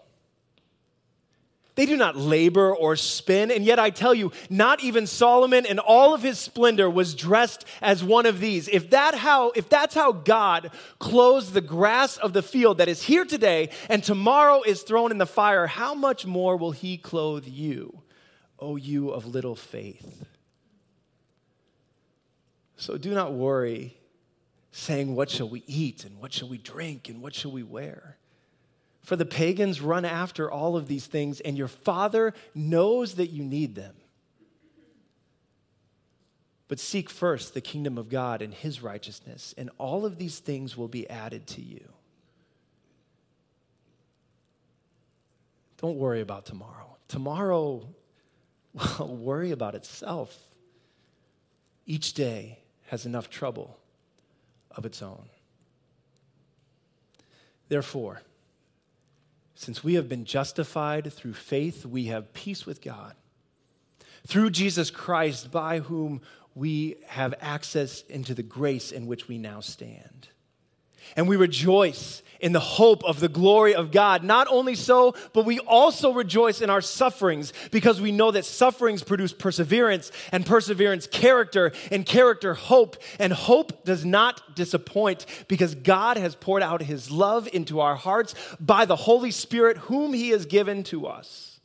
They 1.74 1.86
do 1.86 1.96
not 1.96 2.16
labor 2.16 2.74
or 2.74 2.96
spin, 2.96 3.50
and 3.50 3.64
yet 3.64 3.78
I 3.78 3.90
tell 3.90 4.12
you, 4.12 4.32
not 4.50 4.82
even 4.82 5.06
Solomon 5.06 5.64
in 5.64 5.78
all 5.78 6.12
of 6.12 6.22
his 6.22 6.38
splendor 6.38 6.90
was 6.90 7.14
dressed 7.14 7.64
as 7.80 8.04
one 8.04 8.26
of 8.26 8.40
these. 8.40 8.68
If, 8.68 8.90
that 8.90 9.14
how, 9.14 9.50
if 9.50 9.68
that's 9.68 9.94
how 9.94 10.12
God 10.12 10.72
clothes 10.98 11.52
the 11.52 11.60
grass 11.60 12.16
of 12.16 12.32
the 12.32 12.42
field 12.42 12.78
that 12.78 12.88
is 12.88 13.04
here 13.04 13.24
today 13.24 13.70
and 13.88 14.02
tomorrow 14.02 14.62
is 14.62 14.82
thrown 14.82 15.10
in 15.10 15.18
the 15.18 15.26
fire, 15.26 15.66
how 15.66 15.94
much 15.94 16.26
more 16.26 16.56
will 16.56 16.72
he 16.72 16.98
clothe 16.98 17.46
you, 17.46 18.02
O 18.58 18.76
you 18.76 19.10
of 19.10 19.26
little 19.26 19.56
faith? 19.56 20.26
So 22.80 22.96
do 22.96 23.12
not 23.12 23.34
worry, 23.34 23.98
saying, 24.72 25.14
What 25.14 25.28
shall 25.28 25.50
we 25.50 25.62
eat, 25.66 26.06
and 26.06 26.18
what 26.18 26.32
shall 26.32 26.48
we 26.48 26.56
drink, 26.56 27.10
and 27.10 27.20
what 27.20 27.34
shall 27.34 27.50
we 27.52 27.62
wear? 27.62 28.16
For 29.02 29.16
the 29.16 29.26
pagans 29.26 29.82
run 29.82 30.06
after 30.06 30.50
all 30.50 30.78
of 30.78 30.88
these 30.88 31.06
things, 31.06 31.40
and 31.40 31.58
your 31.58 31.68
Father 31.68 32.32
knows 32.54 33.16
that 33.16 33.26
you 33.26 33.44
need 33.44 33.74
them. 33.74 33.96
But 36.68 36.80
seek 36.80 37.10
first 37.10 37.52
the 37.52 37.60
kingdom 37.60 37.98
of 37.98 38.08
God 38.08 38.40
and 38.40 38.54
his 38.54 38.82
righteousness, 38.82 39.54
and 39.58 39.68
all 39.76 40.06
of 40.06 40.16
these 40.16 40.38
things 40.38 40.74
will 40.74 40.88
be 40.88 41.08
added 41.10 41.46
to 41.48 41.60
you. 41.60 41.86
Don't 45.76 45.98
worry 45.98 46.22
about 46.22 46.46
tomorrow. 46.46 46.96
Tomorrow 47.08 47.86
will 48.72 49.16
worry 49.18 49.50
about 49.50 49.74
itself. 49.74 50.38
Each 51.84 52.14
day 52.14 52.59
has 52.90 53.06
enough 53.06 53.30
trouble 53.30 53.78
of 54.72 54.84
its 54.84 55.00
own. 55.00 55.28
Therefore, 57.68 58.22
since 59.54 59.84
we 59.84 59.94
have 59.94 60.08
been 60.08 60.24
justified 60.24 61.12
through 61.12 61.34
faith, 61.34 61.86
we 61.86 62.06
have 62.06 62.34
peace 62.34 62.66
with 62.66 62.82
God. 62.82 63.14
Through 64.26 64.50
Jesus 64.50 64.90
Christ, 64.90 65.52
by 65.52 65.78
whom 65.78 66.20
we 66.56 66.96
have 67.06 67.32
access 67.40 68.02
into 68.08 68.34
the 68.34 68.42
grace 68.42 68.90
in 68.90 69.06
which 69.06 69.28
we 69.28 69.38
now 69.38 69.60
stand. 69.60 70.26
And 71.16 71.28
we 71.28 71.36
rejoice 71.36 72.22
in 72.40 72.52
the 72.52 72.60
hope 72.60 73.04
of 73.04 73.20
the 73.20 73.28
glory 73.28 73.74
of 73.74 73.92
God. 73.92 74.24
Not 74.24 74.48
only 74.50 74.74
so, 74.74 75.14
but 75.32 75.44
we 75.44 75.58
also 75.60 76.12
rejoice 76.12 76.60
in 76.60 76.70
our 76.70 76.80
sufferings 76.80 77.52
because 77.70 78.00
we 78.00 78.12
know 78.12 78.30
that 78.30 78.44
sufferings 78.44 79.02
produce 79.02 79.32
perseverance, 79.32 80.10
and 80.32 80.44
perseverance, 80.44 81.06
character, 81.06 81.72
and 81.90 82.04
character, 82.04 82.54
hope. 82.54 82.96
And 83.18 83.32
hope 83.32 83.84
does 83.84 84.04
not 84.04 84.56
disappoint 84.56 85.26
because 85.48 85.74
God 85.74 86.16
has 86.16 86.34
poured 86.34 86.62
out 86.62 86.82
his 86.82 87.10
love 87.10 87.48
into 87.52 87.80
our 87.80 87.94
hearts 87.94 88.34
by 88.58 88.86
the 88.86 88.96
Holy 88.96 89.30
Spirit, 89.30 89.76
whom 89.76 90.12
he 90.14 90.30
has 90.30 90.46
given 90.46 90.82
to 90.84 91.06
us. 91.06 91.60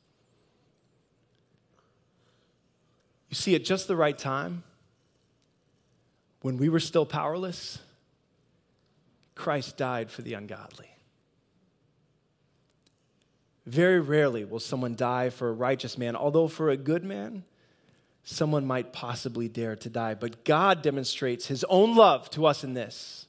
You 3.29 3.35
see, 3.35 3.55
at 3.55 3.65
just 3.65 3.87
the 3.87 3.95
right 3.95 4.17
time, 4.17 4.63
when 6.41 6.57
we 6.57 6.69
were 6.69 6.79
still 6.79 7.05
powerless, 7.05 7.79
Christ 9.35 9.77
died 9.77 10.09
for 10.09 10.21
the 10.21 10.33
ungodly. 10.33 10.89
Very 13.65 13.99
rarely 13.99 14.45
will 14.45 14.59
someone 14.59 14.95
die 14.95 15.29
for 15.29 15.49
a 15.49 15.53
righteous 15.53 15.97
man, 15.97 16.15
although 16.15 16.47
for 16.47 16.69
a 16.69 16.77
good 16.77 17.03
man, 17.03 17.43
someone 18.23 18.65
might 18.65 18.93
possibly 18.93 19.47
dare 19.47 19.75
to 19.75 19.89
die. 19.89 20.13
But 20.13 20.45
God 20.45 20.81
demonstrates 20.81 21.47
his 21.47 21.63
own 21.65 21.95
love 21.95 22.29
to 22.31 22.45
us 22.45 22.63
in 22.63 22.73
this. 22.73 23.27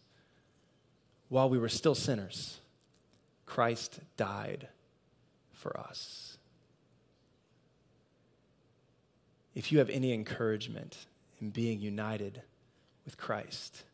While 1.28 1.48
we 1.48 1.58
were 1.58 1.68
still 1.68 1.94
sinners, 1.94 2.58
Christ 3.46 4.00
died 4.16 4.68
for 5.52 5.78
us. 5.78 6.38
If 9.54 9.72
you 9.72 9.78
have 9.78 9.90
any 9.90 10.12
encouragement 10.12 11.06
in 11.40 11.50
being 11.50 11.80
united 11.80 12.42
with 13.04 13.16
Christ, 13.16 13.84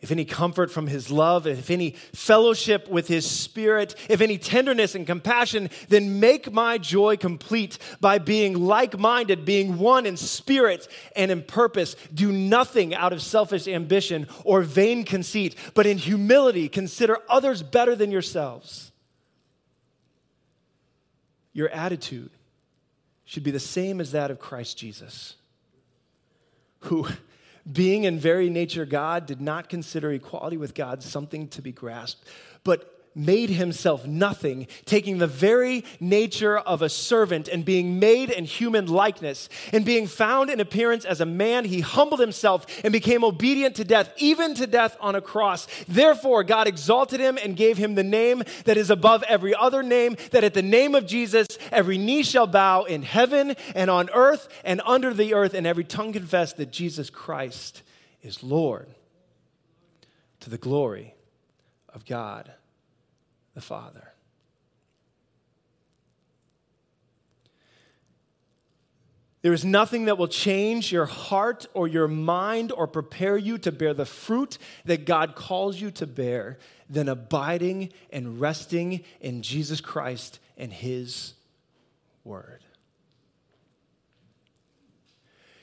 if 0.00 0.10
any 0.10 0.24
comfort 0.24 0.70
from 0.70 0.86
his 0.86 1.10
love, 1.10 1.46
if 1.46 1.70
any 1.70 1.90
fellowship 2.14 2.88
with 2.88 3.08
his 3.08 3.28
spirit, 3.30 3.94
if 4.08 4.22
any 4.22 4.38
tenderness 4.38 4.94
and 4.94 5.06
compassion, 5.06 5.68
then 5.88 6.20
make 6.20 6.50
my 6.50 6.78
joy 6.78 7.18
complete 7.18 7.78
by 8.00 8.18
being 8.18 8.64
like 8.64 8.98
minded, 8.98 9.44
being 9.44 9.78
one 9.78 10.06
in 10.06 10.16
spirit 10.16 10.88
and 11.14 11.30
in 11.30 11.42
purpose. 11.42 11.96
Do 12.14 12.32
nothing 12.32 12.94
out 12.94 13.12
of 13.12 13.20
selfish 13.20 13.68
ambition 13.68 14.26
or 14.44 14.62
vain 14.62 15.04
conceit, 15.04 15.54
but 15.74 15.86
in 15.86 15.98
humility 15.98 16.68
consider 16.70 17.18
others 17.28 17.62
better 17.62 17.94
than 17.94 18.10
yourselves. 18.10 18.92
Your 21.52 21.68
attitude 21.68 22.30
should 23.26 23.42
be 23.42 23.50
the 23.50 23.60
same 23.60 24.00
as 24.00 24.12
that 24.12 24.30
of 24.30 24.38
Christ 24.38 24.78
Jesus, 24.78 25.34
who 26.80 27.06
being 27.72 28.04
in 28.04 28.18
very 28.18 28.50
nature 28.50 28.84
God, 28.84 29.26
did 29.26 29.40
not 29.40 29.68
consider 29.68 30.12
equality 30.12 30.56
with 30.56 30.74
God 30.74 31.02
something 31.02 31.48
to 31.48 31.62
be 31.62 31.72
grasped, 31.72 32.26
but 32.64 32.99
made 33.14 33.50
himself 33.50 34.06
nothing, 34.06 34.66
taking 34.84 35.18
the 35.18 35.26
very 35.26 35.84
nature 35.98 36.58
of 36.58 36.82
a 36.82 36.88
servant 36.88 37.48
and 37.48 37.64
being 37.64 37.98
made 37.98 38.30
in 38.30 38.44
human 38.44 38.86
likeness. 38.86 39.48
And 39.72 39.84
being 39.84 40.06
found 40.06 40.50
in 40.50 40.60
appearance 40.60 41.04
as 41.04 41.20
a 41.20 41.26
man, 41.26 41.64
he 41.64 41.80
humbled 41.80 42.20
himself 42.20 42.66
and 42.84 42.92
became 42.92 43.24
obedient 43.24 43.76
to 43.76 43.84
death, 43.84 44.12
even 44.16 44.54
to 44.54 44.66
death 44.66 44.96
on 45.00 45.14
a 45.14 45.20
cross. 45.20 45.66
Therefore, 45.88 46.44
God 46.44 46.68
exalted 46.68 47.20
him 47.20 47.38
and 47.42 47.56
gave 47.56 47.76
him 47.78 47.94
the 47.94 48.04
name 48.04 48.42
that 48.64 48.76
is 48.76 48.90
above 48.90 49.22
every 49.24 49.54
other 49.54 49.82
name, 49.82 50.16
that 50.30 50.44
at 50.44 50.54
the 50.54 50.62
name 50.62 50.94
of 50.94 51.06
Jesus, 51.06 51.48
every 51.72 51.98
knee 51.98 52.22
shall 52.22 52.46
bow 52.46 52.84
in 52.84 53.02
heaven 53.02 53.56
and 53.74 53.90
on 53.90 54.08
earth 54.14 54.48
and 54.64 54.80
under 54.84 55.12
the 55.12 55.34
earth, 55.34 55.54
and 55.54 55.66
every 55.66 55.84
tongue 55.84 56.12
confess 56.12 56.52
that 56.54 56.70
Jesus 56.70 57.10
Christ 57.10 57.82
is 58.22 58.42
Lord 58.42 58.88
to 60.40 60.50
the 60.50 60.58
glory 60.58 61.14
of 61.92 62.04
God 62.04 62.52
the 63.60 63.66
Father. 63.66 64.12
There 69.42 69.52
is 69.52 69.64
nothing 69.64 70.06
that 70.06 70.16
will 70.16 70.28
change 70.28 70.92
your 70.92 71.04
heart 71.04 71.66
or 71.74 71.86
your 71.86 72.08
mind 72.08 72.72
or 72.72 72.86
prepare 72.86 73.36
you 73.36 73.58
to 73.58 73.72
bear 73.72 73.92
the 73.92 74.06
fruit 74.06 74.56
that 74.86 75.04
God 75.04 75.34
calls 75.34 75.80
you 75.80 75.90
to 75.92 76.06
bear 76.06 76.58
than 76.88 77.08
abiding 77.08 77.92
and 78.10 78.40
resting 78.40 79.02
in 79.20 79.42
Jesus 79.42 79.80
Christ 79.80 80.40
and 80.56 80.72
His 80.72 81.34
Word. 82.24 82.64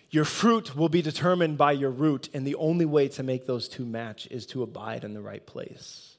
Your 0.10 0.26
fruit 0.26 0.76
will 0.76 0.90
be 0.90 1.02
determined 1.02 1.58
by 1.58 1.72
your 1.72 1.92
root, 1.92 2.30
and 2.34 2.46
the 2.46 2.56
only 2.56 2.86
way 2.86 3.08
to 3.10 3.24
make 3.24 3.46
those 3.46 3.68
two 3.68 3.86
match 3.86 4.28
is 4.32 4.46
to 4.48 4.64
abide 4.64 5.04
in 5.04 5.14
the 5.14 5.22
right 5.22 5.46
place. 5.46 6.17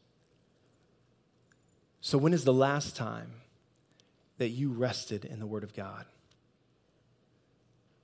So, 2.01 2.19
when 2.19 2.33
is 2.33 2.45
the 2.45 2.53
last 2.53 2.97
time 2.97 3.33
that 4.39 4.51
you 4.51 4.71
rested 4.71 5.25
in 5.25 5.41
the 5.41 5.47
Word 5.47 5.65
of 5.65 5.75
God? 5.75 6.05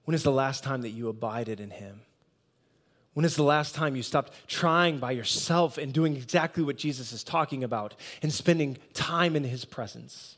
When 0.04 0.14
is 0.14 0.22
the 0.22 0.32
last 0.32 0.64
time 0.64 0.82
that 0.82 0.90
you 0.90 1.08
abided 1.08 1.60
in 1.60 1.70
Him? 1.70 2.00
When 3.14 3.24
is 3.24 3.36
the 3.36 3.44
last 3.44 3.76
time 3.76 3.94
you 3.94 4.02
stopped 4.02 4.32
trying 4.48 4.98
by 4.98 5.12
yourself 5.12 5.78
and 5.78 5.92
doing 5.92 6.16
exactly 6.16 6.64
what 6.64 6.76
Jesus 6.76 7.12
is 7.12 7.22
talking 7.22 7.62
about 7.62 7.94
and 8.22 8.32
spending 8.32 8.76
time 8.92 9.36
in 9.36 9.44
His 9.44 9.64
presence? 9.64 10.36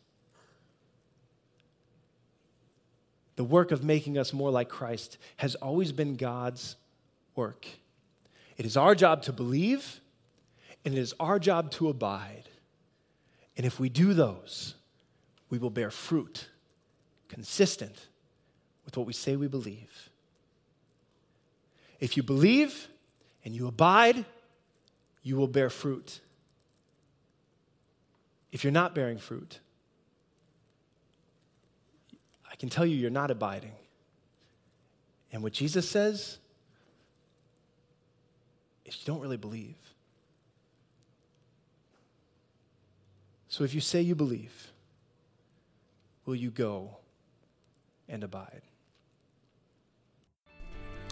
The 3.36 3.44
work 3.44 3.70
of 3.70 3.82
making 3.82 4.18
us 4.18 4.32
more 4.32 4.50
like 4.50 4.68
Christ 4.68 5.18
has 5.38 5.54
always 5.56 5.92
been 5.92 6.16
God's 6.16 6.76
work. 7.34 7.66
It 8.56 8.64
is 8.64 8.76
our 8.76 8.94
job 8.94 9.22
to 9.22 9.32
believe, 9.32 10.00
and 10.84 10.94
it 10.94 10.98
is 10.98 11.14
our 11.18 11.38
job 11.38 11.70
to 11.72 11.88
abide. 11.88 12.48
And 13.56 13.64
if 13.64 13.80
we 13.80 13.88
do 13.88 14.12
those, 14.12 14.74
we 15.48 15.58
will 15.58 15.70
bear 15.70 15.90
fruit 15.90 16.48
consistent 17.28 18.08
with 18.84 18.96
what 18.96 19.06
we 19.06 19.12
say 19.12 19.36
we 19.36 19.48
believe. 19.48 20.10
If 21.98 22.16
you 22.16 22.22
believe 22.22 22.88
and 23.44 23.54
you 23.54 23.66
abide, 23.66 24.24
you 25.22 25.36
will 25.36 25.48
bear 25.48 25.70
fruit. 25.70 26.20
If 28.52 28.62
you're 28.64 28.72
not 28.72 28.94
bearing 28.94 29.18
fruit, 29.18 29.60
I 32.50 32.54
can 32.56 32.68
tell 32.68 32.86
you 32.86 32.96
you're 32.96 33.10
not 33.10 33.30
abiding. 33.30 33.72
And 35.32 35.42
what 35.42 35.52
Jesus 35.52 35.88
says 35.88 36.38
is 38.84 38.96
you 38.98 39.04
don't 39.04 39.20
really 39.20 39.36
believe. 39.36 39.76
So 43.56 43.64
if 43.64 43.72
you 43.72 43.80
say 43.80 44.02
you 44.02 44.14
believe, 44.14 44.70
will 46.26 46.34
you 46.34 46.50
go 46.50 46.98
and 48.06 48.22
abide? 48.22 48.60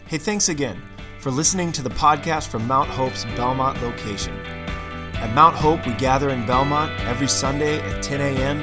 Hey, 0.05 0.18
thanks 0.18 0.51
again 0.51 0.82
for 1.20 1.30
listening 1.30 1.72
to 1.72 1.80
the 1.80 1.88
podcast 1.88 2.49
from 2.49 2.66
Mount 2.66 2.90
Hope's 2.90 3.24
Belmont 3.34 3.80
location. 3.80 4.38
At 4.45 5.34
Mount 5.34 5.57
Hope, 5.57 5.86
we 5.86 5.95
gather 5.95 6.28
in 6.28 6.45
Belmont 6.45 6.92
every 7.07 7.28
Sunday 7.28 7.80
at 7.80 8.03
10 8.03 8.20
a.m. 8.20 8.61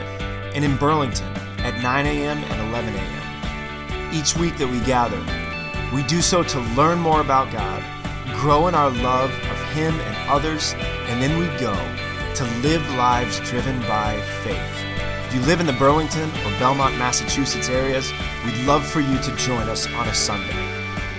and 0.54 0.64
in 0.64 0.78
Burlington 0.78 1.36
at 1.66 1.82
9 1.82 2.06
a.m. 2.06 2.38
and 2.38 2.70
11 2.70 2.94
a.m. 2.94 4.14
Each 4.14 4.38
week 4.38 4.58
that 4.58 4.70
we 4.70 4.80
gather, 4.82 5.18
we 5.92 6.04
do 6.04 6.22
so 6.22 6.44
to 6.44 6.60
learn 6.78 7.00
more 7.00 7.22
about 7.22 7.52
God, 7.52 7.84
grow 8.42 8.68
in 8.68 8.76
our 8.76 8.92
love 8.92 9.32
of 9.32 9.74
Him 9.74 10.00
and 10.00 10.30
others, 10.30 10.76
and 11.08 11.20
then 11.20 11.40
we 11.40 11.48
go 11.60 11.74
to 12.36 12.44
live 12.62 12.88
lives 12.96 13.40
driven 13.42 13.80
by 13.82 14.20
faith. 14.44 14.86
If 15.28 15.36
you 15.36 15.42
live 15.42 15.60
in 15.60 15.66
the 15.66 15.74
Burlington 15.74 16.30
or 16.30 16.60
Belmont, 16.60 16.98
Massachusetts 16.98 17.70
areas, 17.70 18.12
we'd 18.46 18.66
love 18.66 18.86
for 18.86 19.00
you 19.00 19.18
to 19.20 19.36
join 19.36 19.70
us 19.70 19.88
on 19.88 20.08
a 20.08 20.14
Sunday. 20.14 20.56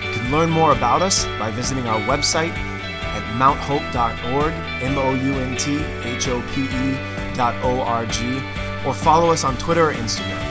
You 0.05 0.11
can 0.13 0.31
learn 0.31 0.49
more 0.49 0.71
about 0.71 1.01
us 1.01 1.25
by 1.39 1.51
visiting 1.51 1.87
our 1.87 1.99
website 2.01 2.53
at 2.53 3.23
mounthope.org, 3.39 4.53
M 4.81 4.97
O 4.97 5.13
U 5.13 5.33
N 5.33 5.57
T 5.57 5.83
H 6.07 6.27
O 6.27 6.41
P 6.53 6.63
E 6.63 7.33
dot 7.35 7.55
O 7.63 7.81
R 7.81 8.05
G, 8.05 8.37
or 8.85 8.93
follow 8.93 9.29
us 9.29 9.43
on 9.43 9.57
Twitter 9.57 9.89
or 9.89 9.93
Instagram 9.93 10.41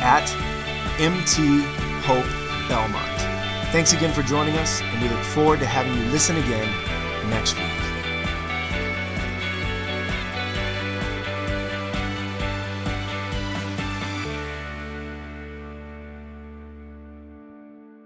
at 0.00 0.30
MT 1.00 1.62
Hope 2.04 2.26
Belmont. 2.68 3.06
Thanks 3.72 3.92
again 3.92 4.12
for 4.12 4.22
joining 4.22 4.56
us, 4.56 4.80
and 4.82 5.02
we 5.02 5.08
look 5.08 5.24
forward 5.24 5.60
to 5.60 5.66
having 5.66 5.94
you 5.96 6.10
listen 6.10 6.36
again 6.36 6.68
next 7.30 7.56
week. 7.56 7.79